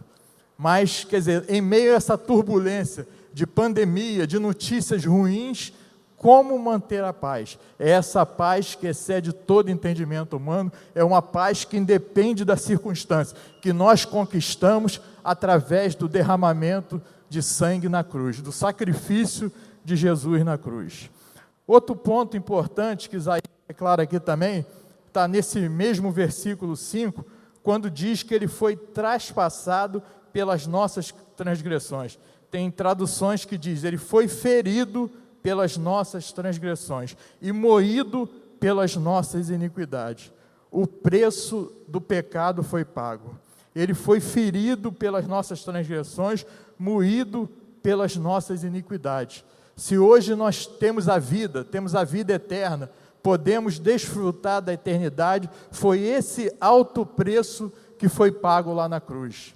Mas, 0.57 1.03
quer 1.03 1.17
dizer, 1.17 1.45
em 1.49 1.61
meio 1.61 1.93
a 1.93 1.95
essa 1.95 2.17
turbulência 2.17 3.07
de 3.33 3.47
pandemia, 3.47 4.27
de 4.27 4.39
notícias 4.39 5.05
ruins, 5.05 5.73
como 6.17 6.57
manter 6.59 7.03
a 7.03 7.11
paz? 7.11 7.57
É 7.79 7.89
essa 7.89 8.25
paz 8.25 8.75
que 8.75 8.85
excede 8.85 9.33
todo 9.33 9.71
entendimento 9.71 10.37
humano, 10.37 10.71
é 10.93 11.03
uma 11.03 11.21
paz 11.21 11.65
que 11.65 11.77
independe 11.77 12.45
da 12.45 12.55
circunstância, 12.55 13.35
que 13.61 13.73
nós 13.73 14.05
conquistamos 14.05 15.01
através 15.23 15.95
do 15.95 16.07
derramamento 16.07 17.01
de 17.27 17.41
sangue 17.41 17.89
na 17.89 18.03
cruz, 18.03 18.41
do 18.41 18.51
sacrifício 18.51 19.51
de 19.83 19.95
Jesus 19.95 20.43
na 20.45 20.57
cruz. 20.57 21.09
Outro 21.65 21.95
ponto 21.95 22.35
importante 22.35 23.09
que 23.09 23.15
Isaías 23.15 23.41
declara 23.67 24.03
aqui 24.03 24.19
também, 24.19 24.65
está 25.07 25.27
nesse 25.27 25.59
mesmo 25.67 26.11
versículo 26.11 26.75
5, 26.75 27.25
quando 27.63 27.89
diz 27.89 28.21
que 28.21 28.33
ele 28.33 28.47
foi 28.47 28.75
traspassado 28.75 30.03
pelas 30.31 30.67
nossas 30.67 31.13
transgressões. 31.35 32.19
Tem 32.51 32.69
traduções 32.69 33.45
que 33.45 33.57
diz, 33.57 33.85
ele 33.85 33.97
foi 33.97 34.27
ferido 34.27 35.09
pelas 35.41 35.77
nossas 35.77 36.33
transgressões 36.33 37.15
e 37.41 37.51
moído 37.53 38.27
pelas 38.59 38.95
nossas 38.97 39.49
iniquidades. 39.49 40.31
O 40.69 40.85
preço 40.85 41.71
do 41.87 42.01
pecado 42.01 42.61
foi 42.61 42.85
pago. 42.85 43.39
Ele 43.73 43.93
foi 43.93 44.19
ferido 44.19 44.91
pelas 44.91 45.25
nossas 45.25 45.63
transgressões, 45.63 46.45
moído 46.77 47.49
pelas 47.81 48.17
nossas 48.17 48.63
iniquidades. 48.63 49.45
Se 49.75 49.97
hoje 49.97 50.35
nós 50.35 50.65
temos 50.65 51.07
a 51.07 51.17
vida, 51.17 51.63
temos 51.63 51.95
a 51.95 52.03
vida 52.03 52.33
eterna, 52.33 52.91
podemos 53.23 53.79
desfrutar 53.79 54.61
da 54.61 54.73
eternidade, 54.73 55.49
foi 55.71 56.01
esse 56.01 56.53
alto 56.59 57.05
preço 57.05 57.71
que 57.97 58.09
foi 58.09 58.31
pago 58.31 58.73
lá 58.73 58.89
na 58.89 58.99
cruz. 58.99 59.55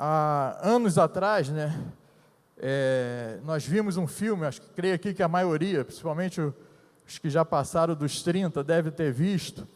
Há 0.00 0.56
anos 0.62 0.96
atrás, 0.96 1.48
né, 1.48 1.76
é, 2.56 3.40
nós 3.44 3.66
vimos 3.66 3.96
um 3.96 4.06
filme, 4.06 4.46
acho 4.46 4.60
que 4.60 4.68
creio 4.68 4.94
aqui 4.94 5.12
que 5.12 5.24
a 5.24 5.28
maioria, 5.28 5.84
principalmente 5.84 6.40
os 6.40 7.18
que 7.18 7.28
já 7.28 7.44
passaram 7.44 7.96
dos 7.96 8.22
30, 8.22 8.62
deve 8.62 8.92
ter 8.92 9.12
visto, 9.12 9.66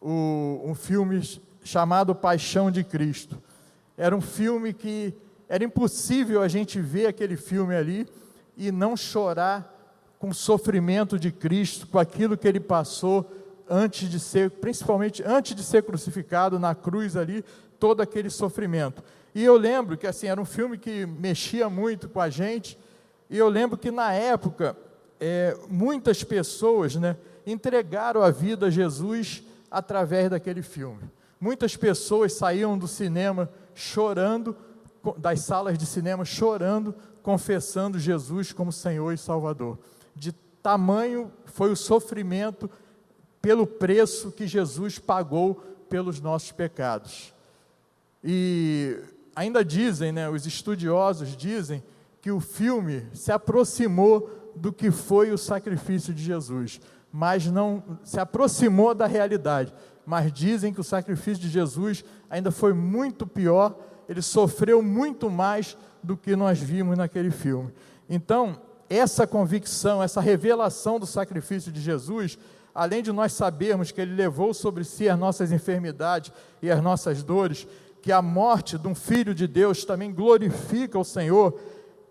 o, 0.00 0.60
um 0.64 0.74
filme 0.74 1.22
chamado 1.62 2.16
Paixão 2.16 2.68
de 2.68 2.82
Cristo. 2.82 3.40
Era 3.96 4.16
um 4.16 4.20
filme 4.20 4.72
que 4.72 5.14
era 5.48 5.62
impossível 5.62 6.42
a 6.42 6.48
gente 6.48 6.80
ver 6.80 7.06
aquele 7.06 7.36
filme 7.36 7.76
ali 7.76 8.08
e 8.56 8.72
não 8.72 8.96
chorar 8.96 9.72
com 10.18 10.30
o 10.30 10.34
sofrimento 10.34 11.16
de 11.16 11.30
Cristo, 11.30 11.86
com 11.86 12.00
aquilo 12.00 12.36
que 12.36 12.48
ele 12.48 12.58
passou 12.58 13.30
antes 13.70 14.10
de 14.10 14.18
ser, 14.18 14.50
principalmente 14.50 15.22
antes 15.24 15.54
de 15.54 15.62
ser 15.62 15.84
crucificado 15.84 16.58
na 16.58 16.74
cruz 16.74 17.16
ali, 17.16 17.44
todo 17.78 18.00
aquele 18.00 18.30
sofrimento. 18.30 19.00
E 19.34 19.42
eu 19.42 19.56
lembro 19.56 19.96
que 19.96 20.06
assim 20.06 20.28
era 20.28 20.40
um 20.40 20.44
filme 20.44 20.78
que 20.78 21.04
mexia 21.04 21.68
muito 21.68 22.08
com 22.08 22.20
a 22.20 22.30
gente. 22.30 22.78
E 23.28 23.36
eu 23.36 23.48
lembro 23.48 23.76
que 23.76 23.90
na 23.90 24.12
época 24.12 24.76
é, 25.20 25.56
muitas 25.68 26.22
pessoas, 26.22 26.94
né, 26.96 27.16
entregaram 27.46 28.22
a 28.22 28.30
vida 28.30 28.66
a 28.66 28.70
Jesus 28.70 29.42
através 29.70 30.30
daquele 30.30 30.62
filme. 30.62 31.02
Muitas 31.40 31.76
pessoas 31.76 32.34
saíam 32.34 32.78
do 32.78 32.86
cinema 32.86 33.50
chorando, 33.74 34.56
das 35.18 35.40
salas 35.40 35.76
de 35.76 35.84
cinema 35.84 36.24
chorando, 36.24 36.94
confessando 37.22 37.98
Jesus 37.98 38.52
como 38.52 38.70
Senhor 38.70 39.12
e 39.12 39.18
Salvador. 39.18 39.78
De 40.14 40.32
tamanho 40.62 41.30
foi 41.46 41.70
o 41.72 41.76
sofrimento 41.76 42.70
pelo 43.42 43.66
preço 43.66 44.30
que 44.30 44.46
Jesus 44.46 44.98
pagou 44.98 45.56
pelos 45.88 46.20
nossos 46.20 46.52
pecados. 46.52 47.34
E 48.22 48.98
ainda 49.34 49.64
dizem, 49.64 50.12
né, 50.12 50.28
os 50.28 50.46
estudiosos 50.46 51.36
dizem, 51.36 51.82
que 52.20 52.30
o 52.30 52.40
filme 52.40 53.06
se 53.12 53.30
aproximou 53.30 54.30
do 54.56 54.72
que 54.72 54.90
foi 54.90 55.30
o 55.30 55.38
sacrifício 55.38 56.14
de 56.14 56.22
Jesus, 56.22 56.80
mas 57.12 57.46
não 57.46 57.82
se 58.02 58.18
aproximou 58.18 58.94
da 58.94 59.06
realidade. 59.06 59.74
Mas 60.06 60.32
dizem 60.32 60.72
que 60.72 60.80
o 60.80 60.84
sacrifício 60.84 61.42
de 61.42 61.48
Jesus 61.48 62.04
ainda 62.30 62.50
foi 62.50 62.72
muito 62.72 63.26
pior, 63.26 63.78
ele 64.08 64.22
sofreu 64.22 64.82
muito 64.82 65.30
mais 65.30 65.76
do 66.02 66.16
que 66.16 66.36
nós 66.36 66.58
vimos 66.58 66.96
naquele 66.96 67.30
filme. 67.30 67.72
Então, 68.08 68.60
essa 68.88 69.26
convicção, 69.26 70.02
essa 70.02 70.20
revelação 70.20 71.00
do 71.00 71.06
sacrifício 71.06 71.72
de 71.72 71.80
Jesus, 71.80 72.38
além 72.74 73.02
de 73.02 73.12
nós 73.12 73.32
sabermos 73.32 73.90
que 73.90 74.00
ele 74.00 74.14
levou 74.14 74.52
sobre 74.52 74.84
si 74.84 75.08
as 75.08 75.18
nossas 75.18 75.52
enfermidades 75.52 76.32
e 76.60 76.70
as 76.70 76.82
nossas 76.82 77.22
dores, 77.22 77.66
que 78.04 78.12
a 78.12 78.20
morte 78.20 78.76
de 78.76 78.86
um 78.86 78.94
filho 78.94 79.34
de 79.34 79.46
Deus 79.46 79.82
também 79.82 80.12
glorifica 80.12 80.98
o 80.98 81.04
Senhor, 81.04 81.58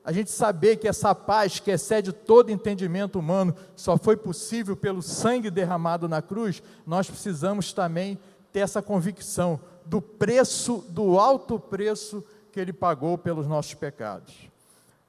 a 0.03 0.11
gente 0.11 0.31
saber 0.31 0.77
que 0.77 0.87
essa 0.87 1.13
paz 1.13 1.59
que 1.59 1.69
excede 1.69 2.11
todo 2.11 2.49
entendimento 2.49 3.19
humano 3.19 3.55
só 3.75 3.95
foi 3.95 4.17
possível 4.17 4.75
pelo 4.75 5.03
sangue 5.03 5.51
derramado 5.51 6.09
na 6.09 6.19
cruz, 6.19 6.63
nós 6.83 7.07
precisamos 7.07 7.73
também 7.73 8.17
ter 8.51 8.61
essa 8.61 8.81
convicção 8.81 9.59
do 9.85 10.01
preço, 10.01 10.83
do 10.89 11.19
alto 11.19 11.59
preço 11.59 12.25
que 12.51 12.59
ele 12.59 12.73
pagou 12.73 13.15
pelos 13.15 13.45
nossos 13.45 13.75
pecados. 13.75 14.49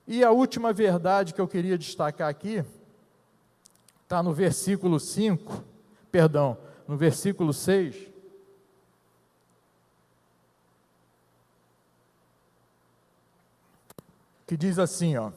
E 0.07 0.23
a 0.23 0.33
última 0.33 0.71
verdade 0.71 1.33
que 1.33 1.41
eu 1.41 1.49
queria 1.49 1.79
destacar 1.79 2.29
aqui 2.29 2.63
está 4.03 4.23
no 4.23 4.35
versículo 4.35 5.01
5, 5.01 5.65
perdão, 6.13 6.59
no 6.87 6.95
versículo 6.95 7.55
6 7.55 8.13
que 14.47 14.57
diz 14.57 14.79
assim, 14.79 15.17
ó: 15.17 15.31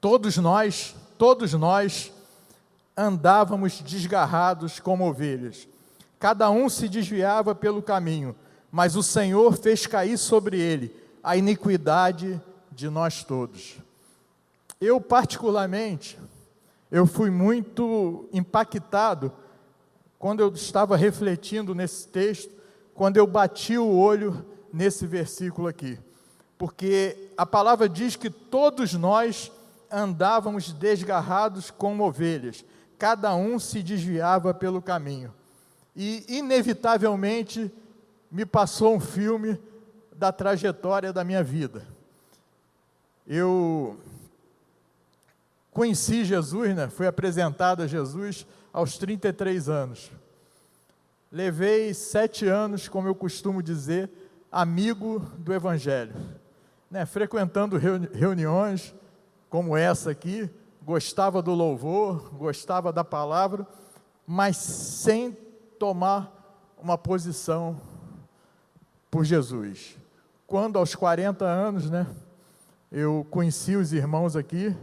Todos 0.00 0.36
nós, 0.36 0.94
todos 1.16 1.52
nós 1.54 2.12
andávamos 2.96 3.80
desgarrados 3.80 4.78
como 4.78 5.08
ovelhas. 5.08 5.66
Cada 6.18 6.50
um 6.50 6.68
se 6.68 6.88
desviava 6.88 7.54
pelo 7.54 7.82
caminho, 7.82 8.34
mas 8.70 8.96
o 8.96 9.02
Senhor 9.02 9.56
fez 9.56 9.86
cair 9.86 10.18
sobre 10.18 10.60
ele 10.60 10.94
a 11.22 11.36
iniquidade 11.36 12.40
de 12.70 12.88
nós 12.88 13.24
todos. 13.24 13.76
Eu 14.80 15.00
particularmente, 15.00 16.18
eu 16.90 17.06
fui 17.06 17.30
muito 17.30 18.28
impactado 18.32 19.32
quando 20.18 20.40
eu 20.40 20.52
estava 20.52 20.96
refletindo 20.96 21.74
nesse 21.74 22.06
texto, 22.06 22.52
quando 22.94 23.16
eu 23.16 23.26
bati 23.26 23.78
o 23.78 23.96
olho 23.96 24.44
nesse 24.72 25.06
versículo 25.06 25.66
aqui 25.66 25.98
porque 26.62 27.16
a 27.36 27.44
palavra 27.44 27.88
diz 27.88 28.14
que 28.14 28.30
todos 28.30 28.94
nós 28.94 29.50
andávamos 29.90 30.70
desgarrados 30.70 31.72
como 31.72 32.04
ovelhas, 32.04 32.64
cada 32.96 33.34
um 33.34 33.58
se 33.58 33.82
desviava 33.82 34.54
pelo 34.54 34.80
caminho. 34.80 35.34
E, 35.96 36.24
inevitavelmente, 36.28 37.68
me 38.30 38.46
passou 38.46 38.94
um 38.94 39.00
filme 39.00 39.60
da 40.14 40.30
trajetória 40.30 41.12
da 41.12 41.24
minha 41.24 41.42
vida. 41.42 41.84
Eu 43.26 43.98
conheci 45.72 46.24
Jesus, 46.24 46.76
né? 46.76 46.88
fui 46.88 47.08
apresentado 47.08 47.82
a 47.82 47.88
Jesus 47.88 48.46
aos 48.72 48.96
33 48.98 49.68
anos. 49.68 50.12
Levei 51.32 51.92
sete 51.92 52.46
anos, 52.46 52.88
como 52.88 53.08
eu 53.08 53.16
costumo 53.16 53.60
dizer, 53.60 54.08
amigo 54.52 55.18
do 55.38 55.52
Evangelho 55.52 56.40
né, 56.92 57.06
frequentando 57.06 57.78
reuniões 57.78 58.94
como 59.48 59.74
essa 59.74 60.10
aqui, 60.10 60.50
gostava 60.82 61.40
do 61.40 61.54
louvor, 61.54 62.34
gostava 62.34 62.92
da 62.92 63.02
palavra, 63.02 63.66
mas 64.26 64.58
sem 64.58 65.32
tomar 65.78 66.74
uma 66.76 66.98
posição 66.98 67.80
por 69.10 69.24
Jesus. 69.24 69.96
Quando 70.46 70.78
aos 70.78 70.94
40 70.94 71.46
anos, 71.46 71.88
né, 71.88 72.06
eu 72.90 73.26
conheci 73.30 73.74
os 73.74 73.94
irmãos 73.94 74.36
aqui, 74.36 74.76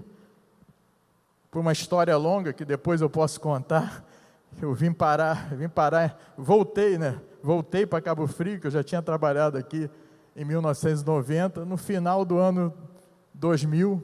por 1.51 1.59
uma 1.59 1.73
história 1.73 2.17
longa 2.17 2.53
que 2.53 2.65
depois 2.65 3.01
eu 3.01 3.09
posso 3.09 3.39
contar, 3.39 4.03
eu 4.59 4.73
vim 4.73 4.91
parar, 4.91 5.53
vim 5.53 5.69
parar, 5.69 6.33
voltei, 6.35 6.97
né? 6.97 7.21
Voltei 7.43 7.85
para 7.85 8.01
Cabo 8.01 8.25
Frio, 8.25 8.59
que 8.59 8.65
eu 8.65 8.71
já 8.71 8.83
tinha 8.83 9.01
trabalhado 9.01 9.59
aqui 9.59 9.87
em 10.35 10.45
1990. 10.45 11.65
No 11.65 11.77
final 11.77 12.23
do 12.23 12.37
ano 12.37 12.73
2000, 13.33 14.03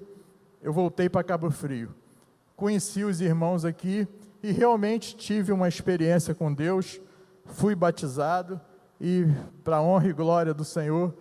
eu 0.62 0.74
voltei 0.74 1.10
para 1.10 1.24
Cabo 1.24 1.52
Frio. 1.52 1.94
Conheci 2.56 3.04
os 3.04 3.22
irmãos 3.22 3.66
aqui 3.66 4.08
e 4.42 4.52
realmente 4.52 5.16
tive 5.16 5.52
uma 5.52 5.68
experiência 5.68 6.34
com 6.34 6.54
Deus. 6.54 7.02
Fui 7.46 7.76
batizado 7.76 8.60
e, 9.00 9.28
para 9.64 9.82
honra 9.82 10.08
e 10.08 10.14
glória 10.14 10.54
do 10.54 10.64
Senhor, 10.64 11.14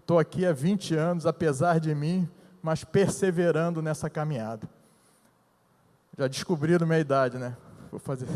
estou 0.00 0.18
aqui 0.18 0.44
há 0.44 0.52
20 0.52 0.94
anos, 0.94 1.26
apesar 1.26 1.78
de 1.78 1.94
mim, 1.94 2.28
mas 2.62 2.84
perseverando 2.84 3.80
nessa 3.80 4.10
caminhada. 4.10 4.68
Já 6.18 6.26
descobriram 6.26 6.86
minha 6.86 6.98
idade, 6.98 7.38
né? 7.38 7.56
Vou 7.90 8.00
fazer. 8.00 8.26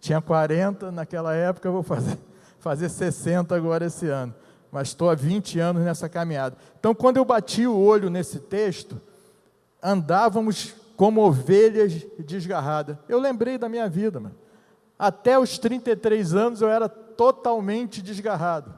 Tinha 0.00 0.20
40 0.20 0.90
naquela 0.90 1.34
época, 1.34 1.70
vou 1.70 1.82
fazer, 1.82 2.18
fazer 2.58 2.88
60 2.88 3.54
agora 3.54 3.86
esse 3.86 4.08
ano. 4.08 4.34
Mas 4.72 4.88
estou 4.88 5.10
há 5.10 5.14
20 5.14 5.60
anos 5.60 5.84
nessa 5.84 6.08
caminhada. 6.08 6.56
Então, 6.80 6.94
quando 6.94 7.18
eu 7.18 7.24
bati 7.26 7.66
o 7.66 7.78
olho 7.78 8.08
nesse 8.08 8.40
texto, 8.40 8.98
andávamos 9.82 10.74
como 10.96 11.20
ovelhas 11.20 12.06
desgarradas. 12.18 12.96
Eu 13.06 13.20
lembrei 13.20 13.58
da 13.58 13.68
minha 13.68 13.86
vida, 13.86 14.18
mano. 14.18 14.34
Até 14.98 15.38
os 15.38 15.58
33 15.58 16.34
anos 16.34 16.62
eu 16.62 16.70
era 16.70 16.88
totalmente 16.88 18.00
desgarrado. 18.00 18.72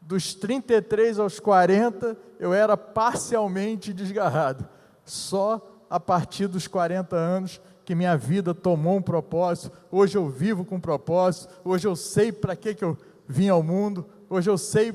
Dos 0.00 0.32
33 0.32 1.18
aos 1.18 1.38
40 1.38 2.16
eu 2.38 2.54
era 2.54 2.76
parcialmente 2.76 3.92
desgarrado. 3.92 4.66
Só 5.04 5.84
a 5.90 6.00
partir 6.00 6.46
dos 6.46 6.66
40 6.66 7.14
anos 7.14 7.60
que 7.84 7.94
minha 7.94 8.16
vida 8.16 8.54
tomou 8.54 8.96
um 8.96 9.02
propósito. 9.02 9.76
Hoje 9.90 10.16
eu 10.16 10.28
vivo 10.28 10.64
com 10.64 10.80
propósito. 10.80 11.52
Hoje 11.64 11.86
eu 11.86 11.94
sei 11.94 12.32
para 12.32 12.56
que, 12.56 12.74
que 12.74 12.84
eu 12.84 12.96
vim 13.26 13.48
ao 13.48 13.62
mundo. 13.62 14.06
Hoje 14.30 14.48
eu 14.48 14.56
sei 14.56 14.92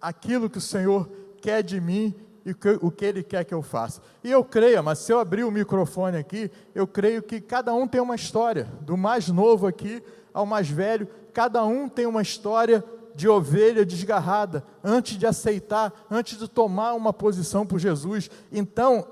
aquilo 0.00 0.50
que 0.50 0.58
o 0.58 0.62
Senhor 0.62 1.08
quer 1.40 1.62
de 1.62 1.80
mim 1.80 2.14
e 2.44 2.54
o 2.80 2.90
que 2.90 3.04
Ele 3.04 3.22
quer 3.22 3.44
que 3.44 3.52
eu 3.52 3.62
faça. 3.62 4.00
E 4.24 4.30
eu 4.30 4.42
creio, 4.44 4.82
mas 4.82 4.98
se 5.00 5.12
eu 5.12 5.18
abrir 5.18 5.44
o 5.44 5.50
microfone 5.50 6.16
aqui, 6.16 6.50
eu 6.74 6.86
creio 6.86 7.22
que 7.22 7.40
cada 7.40 7.74
um 7.74 7.86
tem 7.86 8.00
uma 8.00 8.14
história, 8.14 8.64
do 8.80 8.96
mais 8.96 9.28
novo 9.28 9.66
aqui 9.66 10.02
ao 10.32 10.46
mais 10.46 10.68
velho, 10.68 11.08
cada 11.32 11.64
um 11.64 11.88
tem 11.88 12.06
uma 12.06 12.22
história 12.22 12.84
de 13.14 13.28
ovelha 13.28 13.84
desgarrada, 13.84 14.64
antes 14.82 15.18
de 15.18 15.26
aceitar, 15.26 15.92
antes 16.08 16.38
de 16.38 16.48
tomar 16.48 16.94
uma 16.94 17.12
posição 17.12 17.66
por 17.66 17.78
Jesus. 17.78 18.30
Então, 18.52 19.06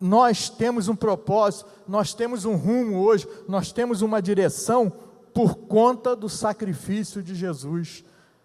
nós 0.00 0.48
temos 0.48 0.88
um 0.88 0.94
propósito, 0.94 1.68
nós 1.88 2.14
temos 2.14 2.44
um 2.44 2.54
rumo 2.54 2.98
hoje, 2.98 3.26
nós 3.48 3.72
temos 3.72 4.02
uma 4.02 4.22
direção 4.22 4.92
por 5.32 5.56
conta 5.56 6.14
do 6.14 6.28
sacrifício 6.28 7.22
de 7.22 7.34
Jesus 7.34 8.04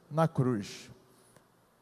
na 0.09 0.27
cruz. 0.27 0.89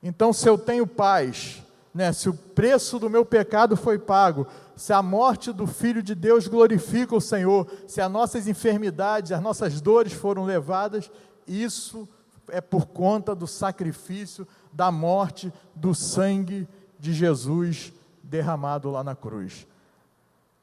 Então, 0.07 0.31
se 0.31 0.47
eu 0.47 0.57
tenho 0.57 0.87
paz, 0.87 1.61
né, 1.93 2.13
se 2.13 2.29
o 2.29 2.33
preço 2.33 2.97
do 2.97 3.09
meu 3.09 3.25
pecado 3.25 3.75
foi 3.75 3.99
pago, 3.99 4.47
se 4.73 4.93
a 4.93 5.01
morte 5.01 5.51
do 5.51 5.67
Filho 5.67 6.01
de 6.01 6.15
Deus 6.15 6.47
glorifica 6.47 7.13
o 7.13 7.19
Senhor, 7.19 7.67
se 7.85 7.99
as 7.99 8.09
nossas 8.09 8.47
enfermidades, 8.47 9.33
as 9.33 9.41
nossas 9.41 9.81
dores 9.81 10.13
foram 10.13 10.45
levadas, 10.45 11.11
isso 11.45 12.07
é 12.47 12.61
por 12.61 12.85
conta 12.85 13.35
do 13.35 13.45
sacrifício, 13.45 14.47
da 14.71 14.89
morte, 14.89 15.51
do 15.75 15.93
sangue 15.93 16.65
de 16.97 17.11
Jesus 17.11 17.91
derramado 18.23 18.89
lá 18.89 19.03
na 19.03 19.13
cruz. 19.13 19.67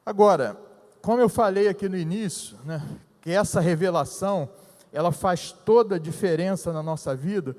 Agora, 0.03 0.57
como 1.03 1.21
eu 1.21 1.29
falei 1.29 1.67
aqui 1.67 1.87
no 1.87 1.97
início, 1.97 2.57
né, 2.65 2.81
que 3.21 3.29
essa 3.29 3.59
revelação, 3.59 4.49
ela 4.91 5.11
faz 5.11 5.51
toda 5.51 5.97
a 5.97 5.99
diferença 5.99 6.73
na 6.73 6.81
nossa 6.81 7.15
vida, 7.15 7.55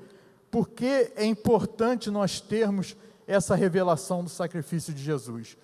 porque 0.49 1.11
é 1.15 1.25
importante 1.25 2.09
nós 2.09 2.39
termos 2.39 2.95
essa 3.27 3.55
revelação 3.55 4.23
do 4.23 4.29
sacrifício 4.29 4.93
de 4.93 5.03
Jesus? 5.03 5.57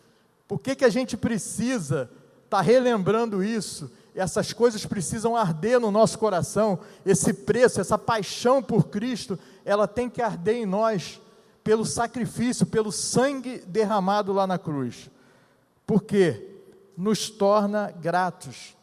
Por 0.47 0.59
que, 0.59 0.75
que 0.75 0.85
a 0.85 0.89
gente 0.89 1.15
precisa 1.15 2.09
estar 2.43 2.57
tá 2.57 2.61
relembrando 2.61 3.43
isso? 3.43 3.91
Essas 4.15 4.53
coisas 4.53 4.85
precisam 4.85 5.35
arder 5.35 5.79
no 5.79 5.89
nosso 5.89 6.19
coração, 6.19 6.79
esse 7.05 7.33
preço, 7.33 7.81
essa 7.81 7.97
paixão 7.97 8.61
por 8.61 8.89
Cristo, 8.89 9.39
ela 9.65 9.87
tem 9.87 10.09
que 10.09 10.21
arder 10.21 10.57
em 10.57 10.65
nós, 10.65 11.19
pelo 11.63 11.85
sacrifício, 11.85 12.65
pelo 12.65 12.91
sangue 12.91 13.63
derramado 13.65 14.31
lá 14.31 14.45
na 14.45 14.59
cruz. 14.59 15.09
Porque 15.87 16.53
nos 16.95 17.29
torna 17.29 17.91
gratos. 17.91 18.75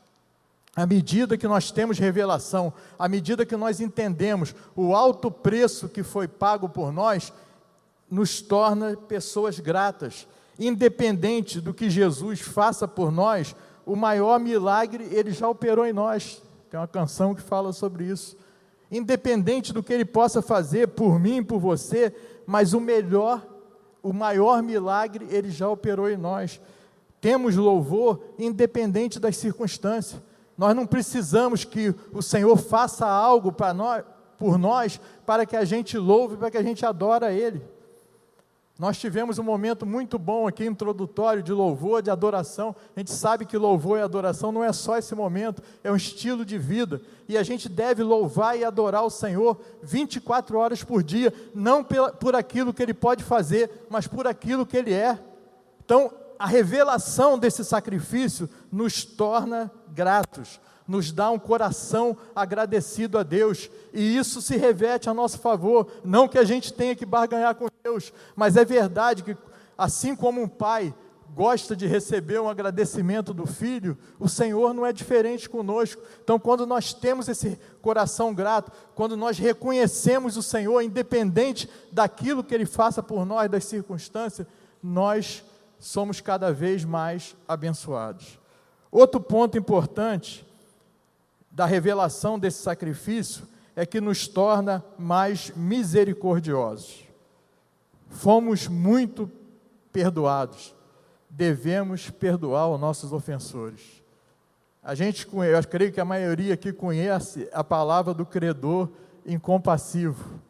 À 0.75 0.87
medida 0.87 1.37
que 1.37 1.49
nós 1.49 1.71
temos 1.71 1.99
revelação, 1.99 2.73
à 2.99 3.09
medida 3.09 3.45
que 3.45 3.57
nós 3.57 3.81
entendemos 3.81 4.55
o 4.77 4.95
alto 4.95 5.31
preço 5.31 5.89
que 5.89 6.03
foi 6.03 6.29
pago 6.29 6.69
por 6.69 6.93
nós, 6.93 7.33
nos 8.11 8.41
torna 8.41 8.97
pessoas 8.97 9.59
gratas. 9.59 10.29
Independente 10.59 11.61
do 11.61 11.75
que 11.75 11.91
Jesus 11.91 12.41
faça 12.41 12.87
por 12.87 13.11
nós, 13.11 13.55
o 13.85 13.97
maior 13.97 14.39
milagre 14.39 15.09
ele 15.11 15.33
já 15.33 15.49
operou 15.49 15.87
em 15.87 15.93
nós. 15.93 16.43
Tem 16.71 16.79
uma 16.79 16.87
canção 16.87 17.35
que 17.35 17.43
fala 17.43 17.73
sobre 17.73 18.05
isso. 18.05 18.37
Independente 18.91 19.73
do 19.73 19.83
que 19.83 19.93
ele 19.93 20.05
possa 20.05 20.41
fazer 20.41 20.89
por 20.89 21.19
mim, 21.19 21.43
por 21.43 21.59
você, 21.59 22.15
mas 22.47 22.73
o 22.75 22.81
melhor, 22.81 23.45
o 24.03 24.13
maior 24.13 24.63
milagre 24.63 25.27
ele 25.31 25.51
já 25.51 25.69
operou 25.69 26.09
em 26.09 26.17
nós. 26.17 26.61
Temos 27.21 27.57
louvor 27.57 28.23
independente 28.39 29.19
das 29.19 29.37
circunstâncias. 29.37 30.21
Nós 30.61 30.77
não 30.77 30.85
precisamos 30.85 31.65
que 31.65 31.95
o 32.13 32.21
Senhor 32.21 32.55
faça 32.55 33.07
algo 33.07 33.51
para 33.51 33.73
nós, 33.73 34.05
por 34.37 34.59
nós 34.59 35.01
para 35.25 35.47
que 35.47 35.57
a 35.57 35.65
gente 35.65 35.97
louve, 35.97 36.37
para 36.37 36.51
que 36.51 36.59
a 36.59 36.63
gente 36.63 36.85
adore 36.85 37.25
a 37.25 37.33
Ele. 37.33 37.63
Nós 38.79 38.99
tivemos 38.99 39.39
um 39.39 39.43
momento 39.43 39.87
muito 39.87 40.19
bom 40.19 40.47
aqui, 40.47 40.67
introdutório, 40.67 41.43
de 41.43 41.51
louvor, 41.51 42.03
de 42.03 42.11
adoração. 42.11 42.77
A 42.95 43.01
gente 43.01 43.11
sabe 43.11 43.47
que 43.47 43.57
louvor 43.57 44.01
e 44.01 44.03
adoração 44.03 44.53
não 44.53 44.63
é 44.63 44.71
só 44.71 44.99
esse 44.99 45.15
momento, 45.15 45.63
é 45.83 45.91
um 45.91 45.97
estilo 45.97 46.45
de 46.45 46.59
vida. 46.59 47.01
E 47.27 47.39
a 47.39 47.43
gente 47.43 47.67
deve 47.67 48.03
louvar 48.03 48.59
e 48.59 48.63
adorar 48.63 49.03
o 49.03 49.09
Senhor 49.09 49.59
24 49.83 50.59
horas 50.59 50.85
por 50.85 51.03
dia, 51.03 51.33
não 51.55 51.83
por 51.83 52.37
aquilo 52.37 52.75
que 52.75 52.83
Ele 52.83 52.93
pode 52.93 53.25
fazer, 53.25 53.87
mas 53.89 54.07
por 54.07 54.27
aquilo 54.27 54.67
que 54.67 54.77
Ele 54.77 54.93
é. 54.93 55.19
Então, 55.83 56.13
a 56.41 56.47
revelação 56.47 57.39
desse 57.39 57.63
sacrifício 57.63 58.49
nos 58.71 59.05
torna 59.05 59.71
gratos, 59.89 60.61
nos 60.87 61.13
dá 61.13 61.31
um 61.31 61.39
coração 61.39 62.17
agradecido 62.35 63.17
a 63.19 63.23
Deus, 63.23 63.71
e 63.93 64.17
isso 64.17 64.43
se 64.43 64.57
reverte 64.57 65.09
a 65.09 65.15
nosso 65.15 65.39
favor. 65.39 65.89
Não 66.05 66.27
que 66.27 66.39
a 66.39 66.45
gente 66.45 66.73
tenha 66.73 66.97
que 66.97 67.07
barganhar 67.07 67.55
com 67.55 67.69
Deus, 67.85 68.13
mas 68.35 68.57
é 68.57 68.65
verdade 68.65 69.23
que, 69.23 69.37
assim 69.79 70.17
como 70.17 70.43
um 70.43 70.49
pai 70.49 70.93
gosta 71.33 71.77
de 71.77 71.87
receber 71.87 72.41
um 72.41 72.49
agradecimento 72.49 73.33
do 73.33 73.47
filho, 73.47 73.97
o 74.19 74.29
Senhor 74.29 74.75
não 74.75 74.85
é 74.85 74.93
diferente 74.93 75.49
conosco. 75.49 76.03
Então, 76.23 76.39
quando 76.39 76.67
nós 76.67 76.93
temos 76.93 77.29
esse 77.29 77.57
coração 77.81 78.35
grato, 78.35 78.73
quando 78.97 79.17
nós 79.17 79.39
reconhecemos 79.39 80.37
o 80.37 80.43
Senhor, 80.43 80.81
independente 80.83 81.71
daquilo 81.93 82.43
que 82.43 82.53
Ele 82.53 82.67
faça 82.67 83.01
por 83.01 83.25
nós, 83.25 83.49
das 83.49 83.65
circunstâncias, 83.65 84.47
nós 84.83 85.45
somos 85.79 86.21
cada 86.21 86.53
vez 86.53 86.85
mais 86.85 87.37
abençoados. 87.47 88.40
Outro 88.91 89.21
ponto 89.21 89.57
importante 89.57 90.47
da 91.51 91.67
revelação 91.67 92.39
desse 92.39 92.63
sacrifício 92.63 93.47
é 93.77 93.87
que 93.87 94.01
nos 94.01 94.27
torna 94.27 94.85
mais 94.99 95.53
misericordiosos. 95.57 97.05
Fomos 98.09 98.67
muito 98.67 99.31
perdoados, 99.93 100.75
devemos 101.29 102.11
perdoar 102.11 102.69
os 102.69 102.81
nossos 102.81 103.13
ofensores. 103.13 104.03
A 104.83 104.95
gente, 104.95 105.29
eu 105.33 105.69
creio 105.69 105.93
que 105.93 106.01
a 106.01 106.05
maioria 106.05 106.55
aqui 106.55 106.73
conhece 106.73 107.49
a 107.53 107.63
palavra 107.63 108.15
do 108.15 108.25
credor 108.25 108.89
incompassivo. 109.27 110.41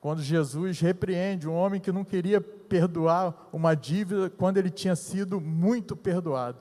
Quando 0.00 0.22
Jesus 0.22 0.80
repreende 0.80 1.48
um 1.48 1.54
homem 1.54 1.80
que 1.80 1.92
não 1.92 2.04
queria 2.04 2.40
perdoar 2.40 3.48
uma 3.52 3.74
dívida 3.74 4.30
quando 4.30 4.56
ele 4.56 4.70
tinha 4.70 4.96
sido 4.96 5.40
muito 5.40 5.94
perdoado. 5.94 6.58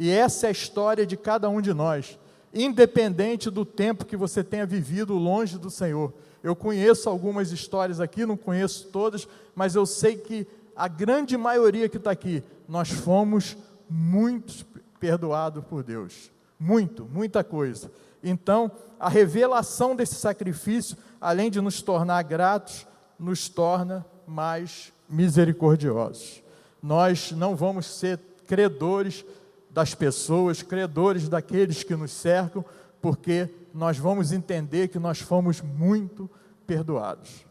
E 0.00 0.10
essa 0.10 0.46
é 0.46 0.48
a 0.48 0.52
história 0.52 1.06
de 1.06 1.16
cada 1.16 1.48
um 1.48 1.60
de 1.60 1.72
nós 1.72 2.18
independente 2.52 3.50
do 3.50 3.64
tempo 3.64 4.04
que 4.04 4.16
você 4.16 4.42
tenha 4.42 4.66
vivido 4.66 5.14
longe 5.14 5.58
do 5.58 5.70
Senhor. 5.70 6.12
Eu 6.42 6.56
conheço 6.56 7.08
algumas 7.08 7.52
histórias 7.52 8.00
aqui, 8.00 8.26
não 8.26 8.36
conheço 8.36 8.88
todas, 8.88 9.28
mas 9.54 9.74
eu 9.74 9.86
sei 9.86 10.16
que 10.16 10.46
a 10.74 10.88
grande 10.88 11.36
maioria 11.36 11.88
que 11.88 11.96
está 11.96 12.10
aqui, 12.10 12.42
nós 12.66 12.90
fomos 12.90 13.56
muito 13.88 14.64
perdoados 14.98 15.64
por 15.64 15.82
Deus. 15.82 16.30
Muito, 16.58 17.04
muita 17.04 17.44
coisa. 17.44 17.90
Então, 18.22 18.70
a 18.98 19.08
revelação 19.08 19.94
desse 19.94 20.14
sacrifício, 20.14 20.96
além 21.20 21.50
de 21.50 21.60
nos 21.60 21.82
tornar 21.82 22.22
gratos, 22.22 22.86
nos 23.18 23.48
torna 23.48 24.04
mais 24.26 24.92
misericordiosos. 25.08 26.42
Nós 26.82 27.32
não 27.32 27.54
vamos 27.54 27.86
ser 27.86 28.18
credores 28.46 29.24
das 29.70 29.94
pessoas, 29.94 30.62
credores 30.62 31.28
daqueles 31.28 31.82
que 31.82 31.94
nos 31.94 32.10
cercam, 32.10 32.64
porque 33.00 33.48
nós 33.72 33.96
vamos 33.96 34.32
entender 34.32 34.88
que 34.88 34.98
nós 34.98 35.20
fomos 35.20 35.60
muito 35.60 36.28
perdoados. 36.66 37.46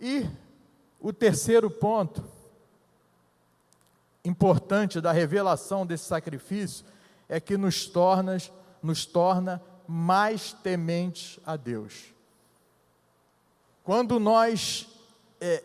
E 0.00 0.26
o 1.00 1.12
terceiro 1.12 1.70
ponto 1.70 2.24
importante 4.24 5.00
da 5.00 5.12
revelação 5.12 5.86
desse 5.86 6.04
sacrifício 6.04 6.84
é 7.28 7.40
que 7.40 7.56
nos 7.56 7.86
torna, 7.86 8.36
nos 8.82 9.06
torna 9.06 9.62
mais 9.86 10.52
tementes 10.52 11.38
a 11.46 11.56
Deus. 11.56 12.12
Quando 13.82 14.20
nós 14.20 14.88
é, 15.40 15.62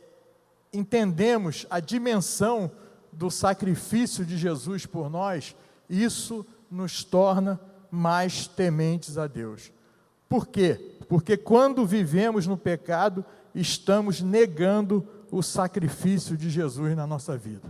entendemos 0.72 1.66
a 1.70 1.80
dimensão 1.80 2.72
do 3.12 3.30
sacrifício 3.30 4.26
de 4.26 4.38
Jesus 4.38 4.86
por 4.86 5.10
nós, 5.10 5.56
isso 5.94 6.46
nos 6.70 7.04
torna 7.04 7.60
mais 7.92 8.48
tementes 8.48 9.18
a 9.18 9.28
Deus. 9.28 9.72
Por 10.28 10.48
quê? 10.48 10.98
Porque 11.08 11.38
quando 11.38 11.86
vivemos 11.86 12.48
no 12.48 12.58
pecado, 12.58 13.24
estamos 13.54 14.22
negando 14.22 15.08
o 15.32 15.44
sacrifício 15.44 16.36
de 16.36 16.50
Jesus 16.50 16.96
na 16.96 17.06
nossa 17.06 17.38
vida. 17.38 17.70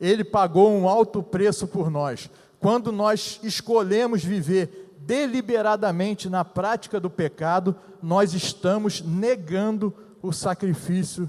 Ele 0.00 0.24
pagou 0.24 0.72
um 0.72 0.88
alto 0.88 1.22
preço 1.22 1.66
por 1.66 1.90
nós. 1.90 2.30
Quando 2.58 2.90
nós 2.90 3.38
escolhemos 3.42 4.24
viver 4.24 4.94
deliberadamente 5.00 6.30
na 6.30 6.44
prática 6.44 6.98
do 6.98 7.10
pecado, 7.10 7.76
nós 8.02 8.32
estamos 8.32 9.02
negando 9.02 9.94
o 10.22 10.32
sacrifício 10.32 11.28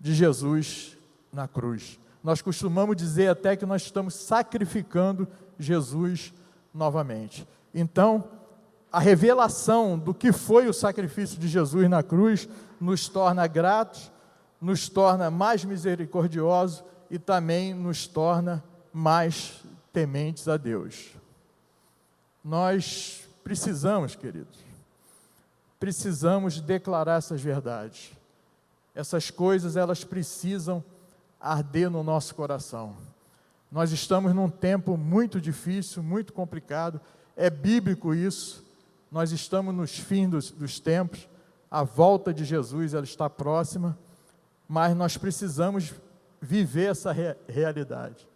de 0.00 0.14
Jesus 0.14 0.96
na 1.32 1.46
cruz. 1.46 1.99
Nós 2.22 2.42
costumamos 2.42 2.96
dizer 2.96 3.28
até 3.28 3.56
que 3.56 3.64
nós 3.64 3.82
estamos 3.82 4.14
sacrificando 4.14 5.26
Jesus 5.58 6.32
novamente. 6.72 7.46
Então, 7.74 8.24
a 8.92 8.98
revelação 8.98 9.98
do 9.98 10.12
que 10.12 10.32
foi 10.32 10.68
o 10.68 10.72
sacrifício 10.74 11.38
de 11.38 11.48
Jesus 11.48 11.88
na 11.88 12.02
cruz 12.02 12.48
nos 12.80 13.08
torna 13.08 13.46
gratos, 13.46 14.10
nos 14.60 14.88
torna 14.88 15.30
mais 15.30 15.64
misericordiosos 15.64 16.84
e 17.10 17.18
também 17.18 17.72
nos 17.72 18.06
torna 18.06 18.62
mais 18.92 19.64
tementes 19.92 20.48
a 20.48 20.56
Deus. 20.56 21.10
Nós 22.44 23.28
precisamos, 23.42 24.14
queridos, 24.14 24.58
precisamos 25.78 26.60
declarar 26.60 27.18
essas 27.18 27.40
verdades. 27.40 28.12
Essas 28.94 29.30
coisas, 29.30 29.76
elas 29.76 30.04
precisam 30.04 30.84
arder 31.40 31.90
no 31.90 32.02
nosso 32.02 32.34
coração. 32.34 32.96
Nós 33.70 33.92
estamos 33.92 34.34
num 34.34 34.48
tempo 34.48 34.96
muito 34.96 35.40
difícil, 35.40 36.02
muito 36.02 36.32
complicado, 36.32 37.00
é 37.36 37.48
bíblico 37.48 38.14
isso. 38.14 38.64
Nós 39.10 39.32
estamos 39.32 39.74
nos 39.74 39.98
fins 39.98 40.28
dos, 40.28 40.50
dos 40.50 40.78
tempos, 40.78 41.28
a 41.70 41.82
volta 41.82 42.34
de 42.34 42.44
Jesus 42.44 42.94
ela 42.94 43.04
está 43.04 43.30
próxima, 43.30 43.96
mas 44.68 44.94
nós 44.94 45.16
precisamos 45.16 45.94
viver 46.40 46.90
essa 46.90 47.12
re 47.12 47.36
realidade. 47.48 48.28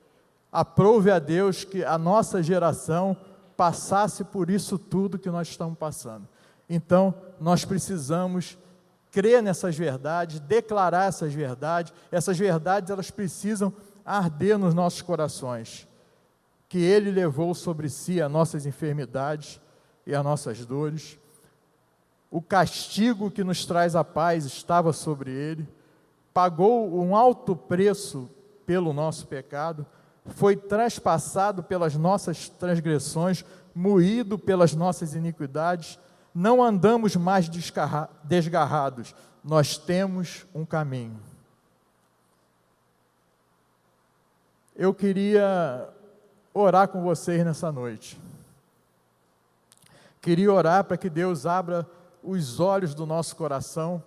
Aprove 0.51 1.11
a 1.11 1.19
Deus 1.19 1.65
que 1.65 1.85
a 1.85 1.99
nossa 1.99 2.43
geração 2.43 3.17
passasse 3.57 4.23
por 4.25 4.51
isso 4.51 4.79
tudo 4.79 5.19
que 5.19 5.31
nós 5.31 5.49
estamos 5.49 5.77
passando. 5.77 6.29
Então, 6.69 7.15
nós 7.41 7.65
precisamos 7.65 8.57
crer 9.15 9.41
nessas 9.41 9.77
verdades, 9.77 10.41
declarar 10.41 11.07
essas 11.07 11.33
verdades. 11.33 11.93
Essas 12.11 12.37
verdades 12.37 12.91
elas 12.91 13.13
precisam 13.13 13.73
arder 14.05 14.59
nos 14.59 14.75
nossos 14.75 15.01
corações. 15.03 15.87
Que 16.69 16.79
Ele 16.79 17.13
levou 17.13 17.55
sobre 17.55 17.89
si 17.89 18.21
as 18.21 18.31
nossas 18.31 18.67
enfermidades 18.67 19.61
e 20.05 20.13
as 20.13 20.25
nossas 20.25 20.67
dores. 20.67 21.17
O 22.29 22.43
castigo 22.43 23.31
que 23.31 23.45
nos 23.45 23.65
traz 23.65 23.95
a 23.95 24.03
paz 24.03 24.45
estava 24.45 24.93
sobre 24.93 25.31
Ele. 25.31 25.69
Pagou 26.33 27.01
um 27.01 27.15
alto 27.15 27.55
preço 27.55 28.29
pelo 28.67 28.93
nosso 28.93 29.29
pecado. 29.29 29.87
Foi 30.27 30.57
traspassado 30.57 31.63
pelas 31.63 31.95
nossas 31.95 32.49
transgressões, 32.49 33.45
moído 33.73 34.37
pelas 34.37 34.75
nossas 34.75 35.15
iniquidades 35.15 36.01
não 36.35 36.63
andamos 36.63 37.15
mais 37.15 37.49
desgarrados, 38.25 39.15
nós 39.43 39.79
temos 39.79 40.45
um 40.53 40.65
caminho. 40.65 41.21
Eu 44.75 44.93
queria 44.93 45.89
orar 46.53 46.89
com 46.89 47.03
vocês 47.03 47.45
nessa 47.45 47.71
noite. 47.71 48.21
Queria 50.21 50.53
orar 50.53 50.83
para 50.85 50.97
que 50.97 51.09
Deus 51.09 51.47
abra 51.47 51.87
os 52.23 52.59
olhos 52.59 52.95
do 52.95 53.07
nosso 53.07 53.37
coração, 53.37 54.03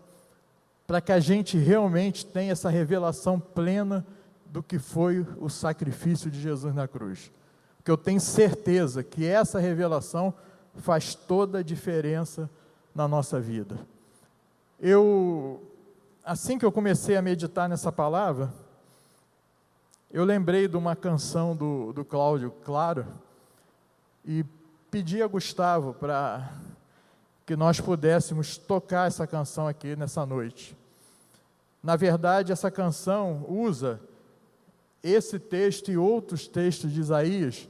para 0.85 0.99
que 0.99 1.11
a 1.11 1.19
gente 1.19 1.57
realmente 1.57 2.25
tenha 2.25 2.51
essa 2.51 2.69
revelação 2.69 3.39
plena 3.39 4.05
do 4.45 4.63
que 4.63 4.79
foi 4.79 5.25
o 5.37 5.49
sacrifício 5.49 6.29
de 6.29 6.41
Jesus 6.41 6.73
na 6.73 6.87
cruz. 6.87 7.31
Porque 7.77 7.91
eu 7.91 7.97
tenho 7.97 8.19
certeza 8.19 9.03
que 9.03 9.25
essa 9.25 9.59
revelação 9.59 10.33
faz 10.77 11.15
toda 11.15 11.59
a 11.59 11.63
diferença 11.63 12.49
na 12.93 13.07
nossa 13.07 13.39
vida. 13.39 13.77
Eu, 14.79 15.61
assim 16.23 16.57
que 16.57 16.65
eu 16.65 16.71
comecei 16.71 17.15
a 17.15 17.21
meditar 17.21 17.67
nessa 17.67 17.91
palavra, 17.91 18.53
eu 20.11 20.23
lembrei 20.23 20.67
de 20.67 20.77
uma 20.77 20.95
canção 20.95 21.55
do, 21.55 21.91
do 21.93 22.05
Cláudio 22.05 22.51
Claro 22.63 23.05
e 24.23 24.45
pedi 24.89 25.21
a 25.21 25.27
Gustavo 25.27 25.93
para 25.93 26.51
que 27.45 27.55
nós 27.55 27.79
pudéssemos 27.79 28.57
tocar 28.57 29.07
essa 29.07 29.25
canção 29.25 29.67
aqui 29.67 29.95
nessa 29.95 30.25
noite. 30.25 30.77
Na 31.81 31.95
verdade, 31.95 32.51
essa 32.51 32.69
canção 32.69 33.45
usa 33.47 33.99
esse 35.03 35.39
texto 35.39 35.91
e 35.91 35.97
outros 35.97 36.47
textos 36.47 36.91
de 36.91 36.99
Isaías 36.99 37.67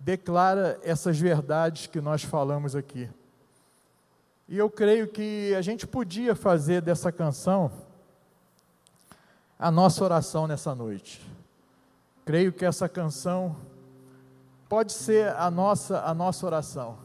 declara 0.00 0.80
essas 0.82 1.18
verdades 1.18 1.86
que 1.86 2.00
nós 2.00 2.24
falamos 2.24 2.74
aqui. 2.74 3.08
E 4.48 4.56
eu 4.56 4.70
creio 4.70 5.06
que 5.06 5.54
a 5.54 5.60
gente 5.60 5.86
podia 5.86 6.34
fazer 6.34 6.80
dessa 6.80 7.12
canção 7.12 7.70
a 9.58 9.70
nossa 9.70 10.02
oração 10.02 10.46
nessa 10.46 10.74
noite. 10.74 11.20
Creio 12.24 12.52
que 12.52 12.64
essa 12.64 12.88
canção 12.88 13.54
pode 14.68 14.92
ser 14.92 15.28
a 15.36 15.50
nossa 15.50 16.00
a 16.00 16.14
nossa 16.14 16.46
oração, 16.46 16.98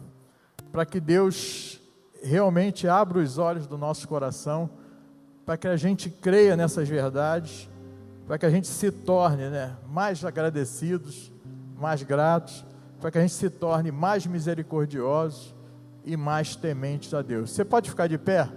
para 0.71 0.85
que 0.85 0.99
Deus 0.99 1.81
realmente 2.23 2.87
abra 2.87 3.19
os 3.19 3.37
olhos 3.37 3.67
do 3.67 3.77
nosso 3.77 4.07
coração, 4.07 4.69
para 5.45 5.57
que 5.57 5.67
a 5.67 5.75
gente 5.75 6.09
creia 6.09 6.55
nessas 6.55 6.87
verdades, 6.87 7.69
para 8.25 8.37
que 8.37 8.45
a 8.45 8.49
gente 8.49 8.67
se 8.67 8.89
torne, 8.89 9.49
né, 9.49 9.75
mais 9.87 10.23
agradecidos, 10.23 11.31
mais 11.77 12.01
gratos 12.01 12.65
para 12.99 13.11
que 13.11 13.17
a 13.17 13.21
gente 13.21 13.33
se 13.33 13.49
torne 13.49 13.91
mais 13.91 14.25
misericordiosos 14.25 15.53
e 16.03 16.15
mais 16.15 16.55
tementes 16.55 17.13
a 17.13 17.21
Deus. 17.21 17.51
Você 17.51 17.65
pode 17.65 17.89
ficar 17.89 18.07
de 18.07 18.17
pé? 18.17 18.49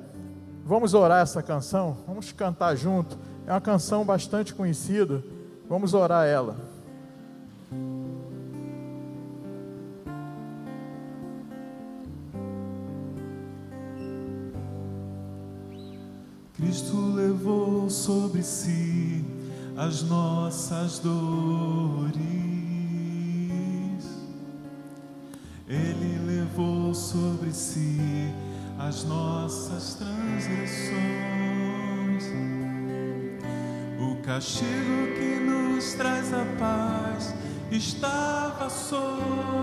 Vamos 0.65 0.95
orar 0.95 1.23
essa 1.23 1.43
canção? 1.43 1.97
Vamos 2.07 2.31
cantar 2.33 2.77
junto. 2.77 3.19
É 3.47 3.53
uma 3.53 3.61
canção 3.61 4.05
bastante 4.05 4.55
conhecida. 4.55 5.25
Vamos 5.69 5.95
orar 5.95 6.27
ela. 6.27 6.57
Cristo 16.55 17.15
levou 17.15 17.89
sobre 17.89 18.43
si 18.43 19.25
as 19.77 20.03
nossas 20.03 20.99
dores 20.99 22.48
Ele 25.69 26.19
levou 26.25 26.95
sobre 26.95 27.53
si 27.53 28.33
as 28.79 29.05
nossas 29.05 29.95
transgressões. 29.95 30.95
O 34.01 34.17
castigo 34.23 35.15
que 35.15 35.41
nos 35.45 35.93
traz 35.93 36.33
a 36.33 36.47
paz 36.59 37.35
estava 37.71 38.71
sobre 38.71 39.58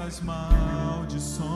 nossas 0.00 0.20
maldições. 0.20 1.50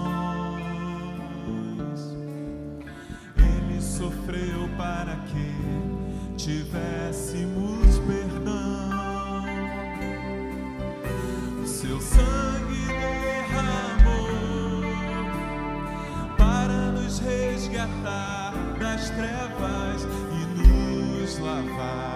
Ele 3.36 3.80
sofreu 3.80 4.68
para 4.76 5.16
que 5.16 6.36
tivéssemos 6.36 7.98
perdão. 8.06 9.44
Seu 11.64 11.98
sangue 12.00 12.86
derramou 12.86 14.82
para 16.36 16.92
nos 16.92 17.18
resgatar 17.20 18.52
das 18.78 19.08
trevas 19.10 20.06
e 20.32 20.46
nos 20.58 21.38
lavar 21.38 22.13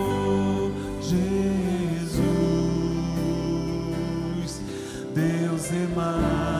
Jesus, 1.03 2.23
Deus 5.15 5.71
Emmanuel, 5.73 6.58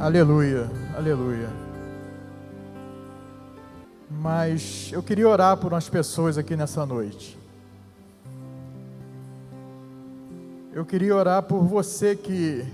Aleluia, 0.00 0.66
aleluia. 0.96 1.50
Mas 4.10 4.88
eu 4.94 5.02
queria 5.02 5.28
orar 5.28 5.58
por 5.58 5.74
umas 5.74 5.90
pessoas 5.90 6.38
aqui 6.38 6.56
nessa 6.56 6.86
noite. 6.86 7.36
Eu 10.72 10.86
queria 10.86 11.14
orar 11.14 11.42
por 11.42 11.62
você 11.64 12.16
que 12.16 12.64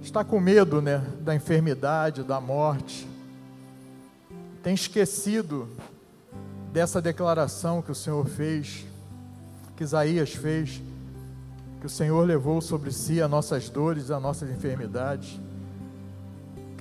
está 0.00 0.24
com 0.24 0.40
medo, 0.40 0.80
né, 0.80 1.04
da 1.20 1.34
enfermidade, 1.34 2.22
da 2.22 2.40
morte. 2.40 3.06
Tem 4.62 4.72
esquecido 4.72 5.68
dessa 6.72 6.98
declaração 7.02 7.82
que 7.82 7.92
o 7.92 7.94
Senhor 7.94 8.26
fez, 8.26 8.86
que 9.76 9.84
Isaías 9.84 10.30
fez, 10.30 10.80
que 11.78 11.86
o 11.86 11.90
Senhor 11.90 12.26
levou 12.26 12.62
sobre 12.62 12.90
si 12.90 13.20
as 13.20 13.28
nossas 13.28 13.68
dores, 13.68 14.10
as 14.10 14.22
nossas 14.22 14.48
enfermidades. 14.48 15.38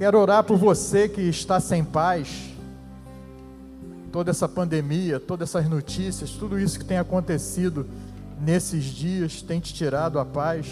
Quero 0.03 0.19
orar 0.19 0.43
por 0.43 0.57
você 0.57 1.07
que 1.07 1.21
está 1.21 1.61
sem 1.61 1.81
paz. 1.81 2.27
Toda 4.11 4.31
essa 4.31 4.49
pandemia, 4.49 5.17
todas 5.17 5.47
essas 5.47 5.69
notícias, 5.69 6.31
tudo 6.31 6.59
isso 6.59 6.77
que 6.77 6.83
tem 6.83 6.97
acontecido 6.97 7.87
nesses 8.37 8.83
dias 8.83 9.41
tem 9.41 9.61
te 9.61 9.73
tirado 9.73 10.19
a 10.19 10.25
paz. 10.25 10.67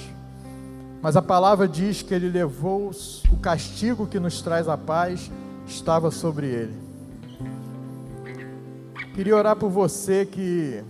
Mas 1.01 1.15
a 1.15 1.21
palavra 1.21 1.65
diz 1.65 2.01
que 2.01 2.13
ele 2.13 2.27
levou 2.27 2.91
o 3.31 3.37
castigo 3.37 4.05
que 4.05 4.19
nos 4.19 4.41
traz 4.41 4.67
a 4.67 4.77
paz, 4.77 5.31
estava 5.65 6.11
sobre 6.11 6.47
ele. 6.47 6.77
Queria 9.15 9.37
orar 9.37 9.55
por 9.55 9.69
você 9.69 10.25
que 10.25 10.83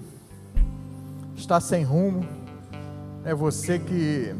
está 1.35 1.59
sem 1.59 1.83
rumo, 1.83 2.27
é 3.23 3.35
você 3.35 3.77
que 3.77 4.33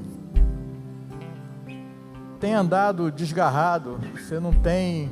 tem 2.41 2.55
andado 2.55 3.11
desgarrado, 3.11 3.99
você 4.15 4.39
não 4.39 4.51
tem, 4.51 5.11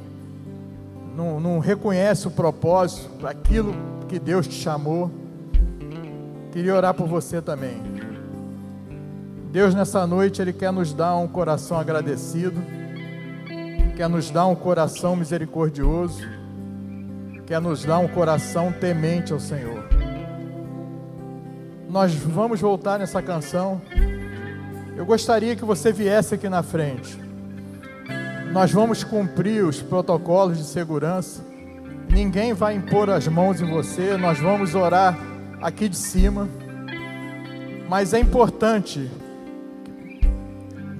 não, 1.15 1.39
não 1.39 1.59
reconhece 1.59 2.27
o 2.27 2.31
propósito, 2.31 3.27
aquilo 3.27 3.75
que 4.07 4.17
Deus 4.17 4.47
te 4.47 4.55
chamou. 4.55 5.11
Queria 6.51 6.73
orar 6.73 6.95
por 6.95 7.07
você 7.07 7.39
também. 7.39 7.79
Deus, 9.51 9.75
nessa 9.75 10.07
noite, 10.07 10.41
Ele 10.41 10.51
quer 10.51 10.71
nos 10.71 10.91
dar 10.91 11.15
um 11.17 11.27
coração 11.27 11.79
agradecido, 11.79 12.59
quer 13.95 14.09
nos 14.09 14.31
dar 14.31 14.47
um 14.47 14.55
coração 14.55 15.15
misericordioso, 15.15 16.27
quer 17.45 17.61
nos 17.61 17.85
dar 17.85 17.99
um 17.99 18.07
coração 18.07 18.71
temente 18.71 19.31
ao 19.31 19.39
Senhor. 19.39 19.87
Nós 21.87 22.11
vamos 22.15 22.59
voltar 22.59 22.97
nessa 22.97 23.21
canção. 23.21 23.79
Eu 24.99 25.05
gostaria 25.05 25.55
que 25.55 25.63
você 25.63 25.93
viesse 25.93 26.35
aqui 26.35 26.49
na 26.49 26.61
frente. 26.61 27.17
Nós 28.51 28.69
vamos 28.69 29.01
cumprir 29.01 29.63
os 29.63 29.81
protocolos 29.81 30.57
de 30.57 30.65
segurança. 30.65 31.41
Ninguém 32.09 32.51
vai 32.51 32.75
impor 32.75 33.09
as 33.09 33.25
mãos 33.25 33.61
em 33.61 33.65
você. 33.65 34.17
Nós 34.17 34.39
vamos 34.39 34.75
orar 34.75 35.17
aqui 35.61 35.87
de 35.87 35.95
cima. 35.95 36.49
Mas 37.87 38.13
é 38.13 38.19
importante, 38.19 39.09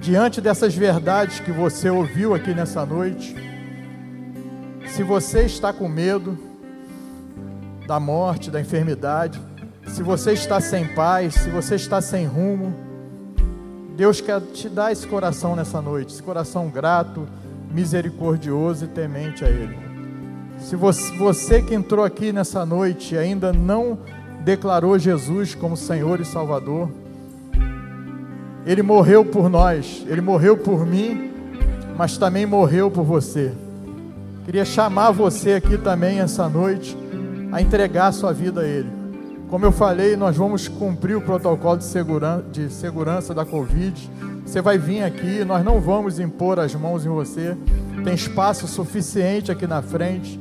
diante 0.00 0.40
dessas 0.40 0.74
verdades 0.74 1.38
que 1.38 1.52
você 1.52 1.90
ouviu 1.90 2.34
aqui 2.34 2.54
nessa 2.54 2.86
noite, 2.86 3.36
se 4.86 5.02
você 5.02 5.42
está 5.42 5.74
com 5.74 5.86
medo 5.86 6.38
da 7.86 8.00
morte, 8.00 8.50
da 8.50 8.62
enfermidade, 8.62 9.38
se 9.88 10.02
você 10.02 10.32
está 10.32 10.58
sem 10.58 10.86
paz, 10.94 11.34
se 11.34 11.50
você 11.50 11.74
está 11.74 12.00
sem 12.00 12.24
rumo, 12.24 12.88
Deus 14.00 14.18
quer 14.18 14.40
te 14.40 14.66
dar 14.66 14.90
esse 14.90 15.06
coração 15.06 15.54
nessa 15.54 15.78
noite, 15.82 16.14
esse 16.14 16.22
coração 16.22 16.70
grato, 16.70 17.28
misericordioso 17.70 18.86
e 18.86 18.88
temente 18.88 19.44
a 19.44 19.48
Ele. 19.50 19.76
Se 20.58 20.74
você, 20.74 21.14
você 21.18 21.60
que 21.60 21.74
entrou 21.74 22.02
aqui 22.02 22.32
nessa 22.32 22.64
noite 22.64 23.14
e 23.14 23.18
ainda 23.18 23.52
não 23.52 23.98
declarou 24.42 24.98
Jesus 24.98 25.54
como 25.54 25.76
Senhor 25.76 26.18
e 26.18 26.24
Salvador, 26.24 26.88
Ele 28.64 28.82
morreu 28.82 29.22
por 29.22 29.50
nós, 29.50 30.02
Ele 30.08 30.22
morreu 30.22 30.56
por 30.56 30.86
mim, 30.86 31.30
mas 31.94 32.16
também 32.16 32.46
morreu 32.46 32.90
por 32.90 33.04
você. 33.04 33.52
Queria 34.46 34.64
chamar 34.64 35.10
você 35.10 35.52
aqui 35.52 35.76
também 35.76 36.20
essa 36.20 36.48
noite 36.48 36.96
a 37.52 37.60
entregar 37.60 38.12
sua 38.12 38.32
vida 38.32 38.62
a 38.62 38.66
Ele, 38.66 38.90
Como 39.50 39.66
eu 39.66 39.72
falei, 39.72 40.16
nós 40.16 40.36
vamos 40.36 40.68
cumprir 40.68 41.16
o 41.16 41.20
protocolo 41.20 41.78
de 41.78 41.84
segurança, 41.84 42.44
de 42.52 42.70
segurança 42.70 43.34
da 43.34 43.44
Covid. 43.44 44.08
Você 44.46 44.62
vai 44.62 44.78
vir 44.78 45.02
aqui, 45.02 45.44
nós 45.44 45.64
não 45.64 45.80
vamos 45.80 46.20
impor 46.20 46.60
as 46.60 46.72
mãos 46.76 47.04
em 47.04 47.08
você. 47.08 47.56
Tem 48.04 48.14
espaço 48.14 48.68
suficiente 48.68 49.50
aqui 49.50 49.66
na 49.66 49.82
frente. 49.82 50.38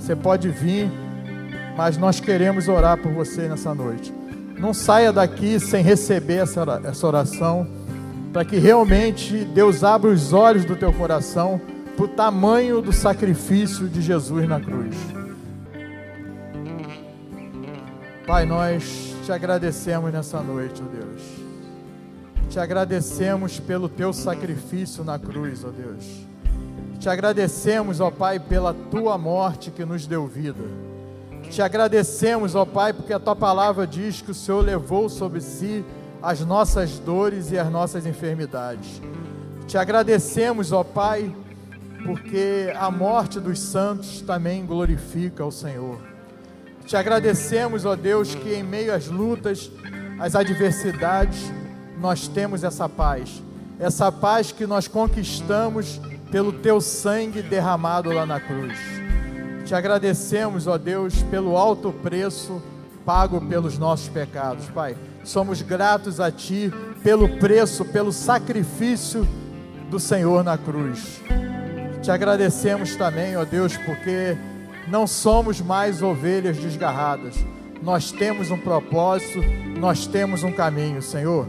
Você 0.00 0.16
pode 0.16 0.48
vir, 0.48 0.90
mas 1.76 1.96
nós 1.96 2.18
queremos 2.18 2.66
orar 2.66 2.98
por 2.98 3.12
você 3.12 3.42
nessa 3.42 3.72
noite. 3.72 4.12
Não 4.58 4.74
saia 4.74 5.12
daqui 5.12 5.60
sem 5.60 5.84
receber 5.84 6.38
essa 6.38 7.06
oração, 7.06 7.64
para 8.32 8.44
que 8.44 8.58
realmente 8.58 9.44
Deus 9.44 9.84
abra 9.84 10.10
os 10.10 10.32
olhos 10.32 10.64
do 10.64 10.74
teu 10.74 10.92
coração 10.92 11.60
para 11.96 12.04
o 12.04 12.08
tamanho 12.08 12.82
do 12.82 12.92
sacrifício 12.92 13.86
de 13.86 14.02
Jesus 14.02 14.48
na 14.48 14.60
cruz. 14.60 14.96
Pai, 18.28 18.44
nós 18.44 19.14
te 19.24 19.32
agradecemos 19.32 20.12
nessa 20.12 20.42
noite, 20.42 20.82
ó 20.82 20.86
Deus. 20.86 21.22
Te 22.50 22.60
agradecemos 22.60 23.58
pelo 23.58 23.88
teu 23.88 24.12
sacrifício 24.12 25.02
na 25.02 25.18
cruz, 25.18 25.64
ó 25.64 25.70
Deus. 25.70 26.04
Te 27.00 27.08
agradecemos, 27.08 28.00
ó 28.00 28.10
Pai, 28.10 28.38
pela 28.38 28.74
tua 28.74 29.16
morte 29.16 29.70
que 29.70 29.82
nos 29.82 30.06
deu 30.06 30.26
vida. 30.26 30.62
Te 31.50 31.62
agradecemos, 31.62 32.54
ó 32.54 32.66
Pai, 32.66 32.92
porque 32.92 33.14
a 33.14 33.18
tua 33.18 33.34
palavra 33.34 33.86
diz 33.86 34.20
que 34.20 34.32
o 34.32 34.34
Senhor 34.34 34.62
levou 34.62 35.08
sobre 35.08 35.40
si 35.40 35.82
as 36.22 36.40
nossas 36.40 36.98
dores 36.98 37.50
e 37.50 37.58
as 37.58 37.70
nossas 37.70 38.04
enfermidades. 38.04 39.00
Te 39.66 39.78
agradecemos, 39.78 40.70
ó 40.70 40.84
Pai, 40.84 41.34
porque 42.04 42.70
a 42.78 42.90
morte 42.90 43.40
dos 43.40 43.58
santos 43.58 44.20
também 44.20 44.66
glorifica 44.66 45.46
o 45.46 45.50
Senhor. 45.50 46.17
Te 46.88 46.96
agradecemos, 46.96 47.84
ó 47.84 47.94
Deus, 47.94 48.34
que 48.34 48.54
em 48.54 48.62
meio 48.62 48.94
às 48.94 49.08
lutas, 49.08 49.70
às 50.18 50.34
adversidades, 50.34 51.52
nós 52.00 52.26
temos 52.26 52.64
essa 52.64 52.88
paz. 52.88 53.42
Essa 53.78 54.10
paz 54.10 54.52
que 54.52 54.66
nós 54.66 54.88
conquistamos 54.88 56.00
pelo 56.30 56.50
teu 56.50 56.80
sangue 56.80 57.42
derramado 57.42 58.10
lá 58.10 58.24
na 58.24 58.40
cruz. 58.40 58.78
Te 59.66 59.74
agradecemos, 59.74 60.66
ó 60.66 60.78
Deus, 60.78 61.22
pelo 61.24 61.58
alto 61.58 61.92
preço 61.92 62.62
pago 63.04 63.38
pelos 63.38 63.78
nossos 63.78 64.08
pecados, 64.08 64.64
Pai. 64.70 64.96
Somos 65.24 65.60
gratos 65.60 66.20
a 66.20 66.30
Ti 66.30 66.72
pelo 67.02 67.28
preço, 67.38 67.84
pelo 67.84 68.12
sacrifício 68.12 69.28
do 69.90 70.00
Senhor 70.00 70.42
na 70.42 70.56
cruz. 70.56 71.20
Te 72.00 72.10
agradecemos 72.10 72.96
também, 72.96 73.36
ó 73.36 73.44
Deus, 73.44 73.76
porque 73.76 74.38
não 74.88 75.06
somos 75.06 75.60
mais 75.60 76.02
ovelhas 76.02 76.56
desgarradas. 76.56 77.36
Nós 77.82 78.10
temos 78.10 78.50
um 78.50 78.58
propósito, 78.58 79.40
nós 79.78 80.06
temos 80.06 80.42
um 80.42 80.52
caminho, 80.52 81.00
Senhor. 81.00 81.46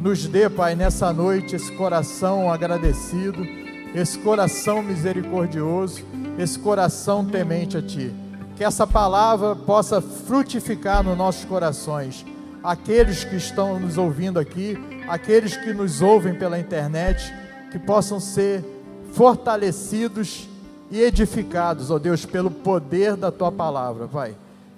Nos 0.00 0.26
dê, 0.26 0.48
Pai, 0.48 0.74
nessa 0.74 1.12
noite 1.12 1.54
esse 1.54 1.70
coração 1.72 2.50
agradecido, 2.50 3.46
esse 3.94 4.18
coração 4.18 4.82
misericordioso, 4.82 6.02
esse 6.38 6.58
coração 6.58 7.24
temente 7.24 7.76
a 7.76 7.82
Ti. 7.82 8.12
Que 8.56 8.64
essa 8.64 8.86
palavra 8.86 9.54
possa 9.54 10.00
frutificar 10.00 11.04
nos 11.04 11.16
nossos 11.16 11.44
corações. 11.44 12.26
Aqueles 12.64 13.22
que 13.24 13.36
estão 13.36 13.78
nos 13.78 13.98
ouvindo 13.98 14.38
aqui, 14.38 14.76
aqueles 15.08 15.56
que 15.56 15.72
nos 15.72 16.02
ouvem 16.02 16.34
pela 16.34 16.58
internet, 16.58 17.32
que 17.70 17.78
possam 17.78 18.18
ser 18.18 18.64
fortalecidos 19.12 20.48
e 20.92 21.00
edificados, 21.00 21.90
ó 21.90 21.98
Deus, 21.98 22.26
pelo 22.26 22.50
poder 22.50 23.16
da 23.16 23.32
tua 23.32 23.50
palavra, 23.50 24.06
Pai. 24.06 24.36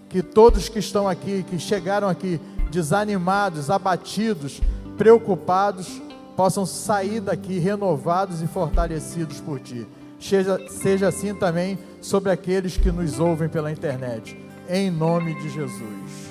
Que 0.08 0.22
todos 0.22 0.68
que 0.68 0.78
estão 0.78 1.08
aqui, 1.08 1.42
que 1.42 1.58
chegaram 1.58 2.08
aqui 2.08 2.40
desanimados, 2.70 3.68
abatidos, 3.68 4.62
preocupados, 4.96 6.00
possam 6.36 6.64
sair 6.64 7.20
daqui 7.20 7.58
renovados 7.58 8.40
e 8.42 8.46
fortalecidos 8.46 9.40
por 9.40 9.58
ti. 9.58 9.84
Seja, 10.20 10.58
seja 10.68 11.08
assim 11.08 11.34
também 11.34 11.76
sobre 12.00 12.30
aqueles 12.30 12.76
que 12.76 12.92
nos 12.92 13.18
ouvem 13.18 13.48
pela 13.48 13.72
internet. 13.72 14.38
Em 14.68 14.92
nome 14.92 15.34
de 15.34 15.50
Jesus. 15.50 16.23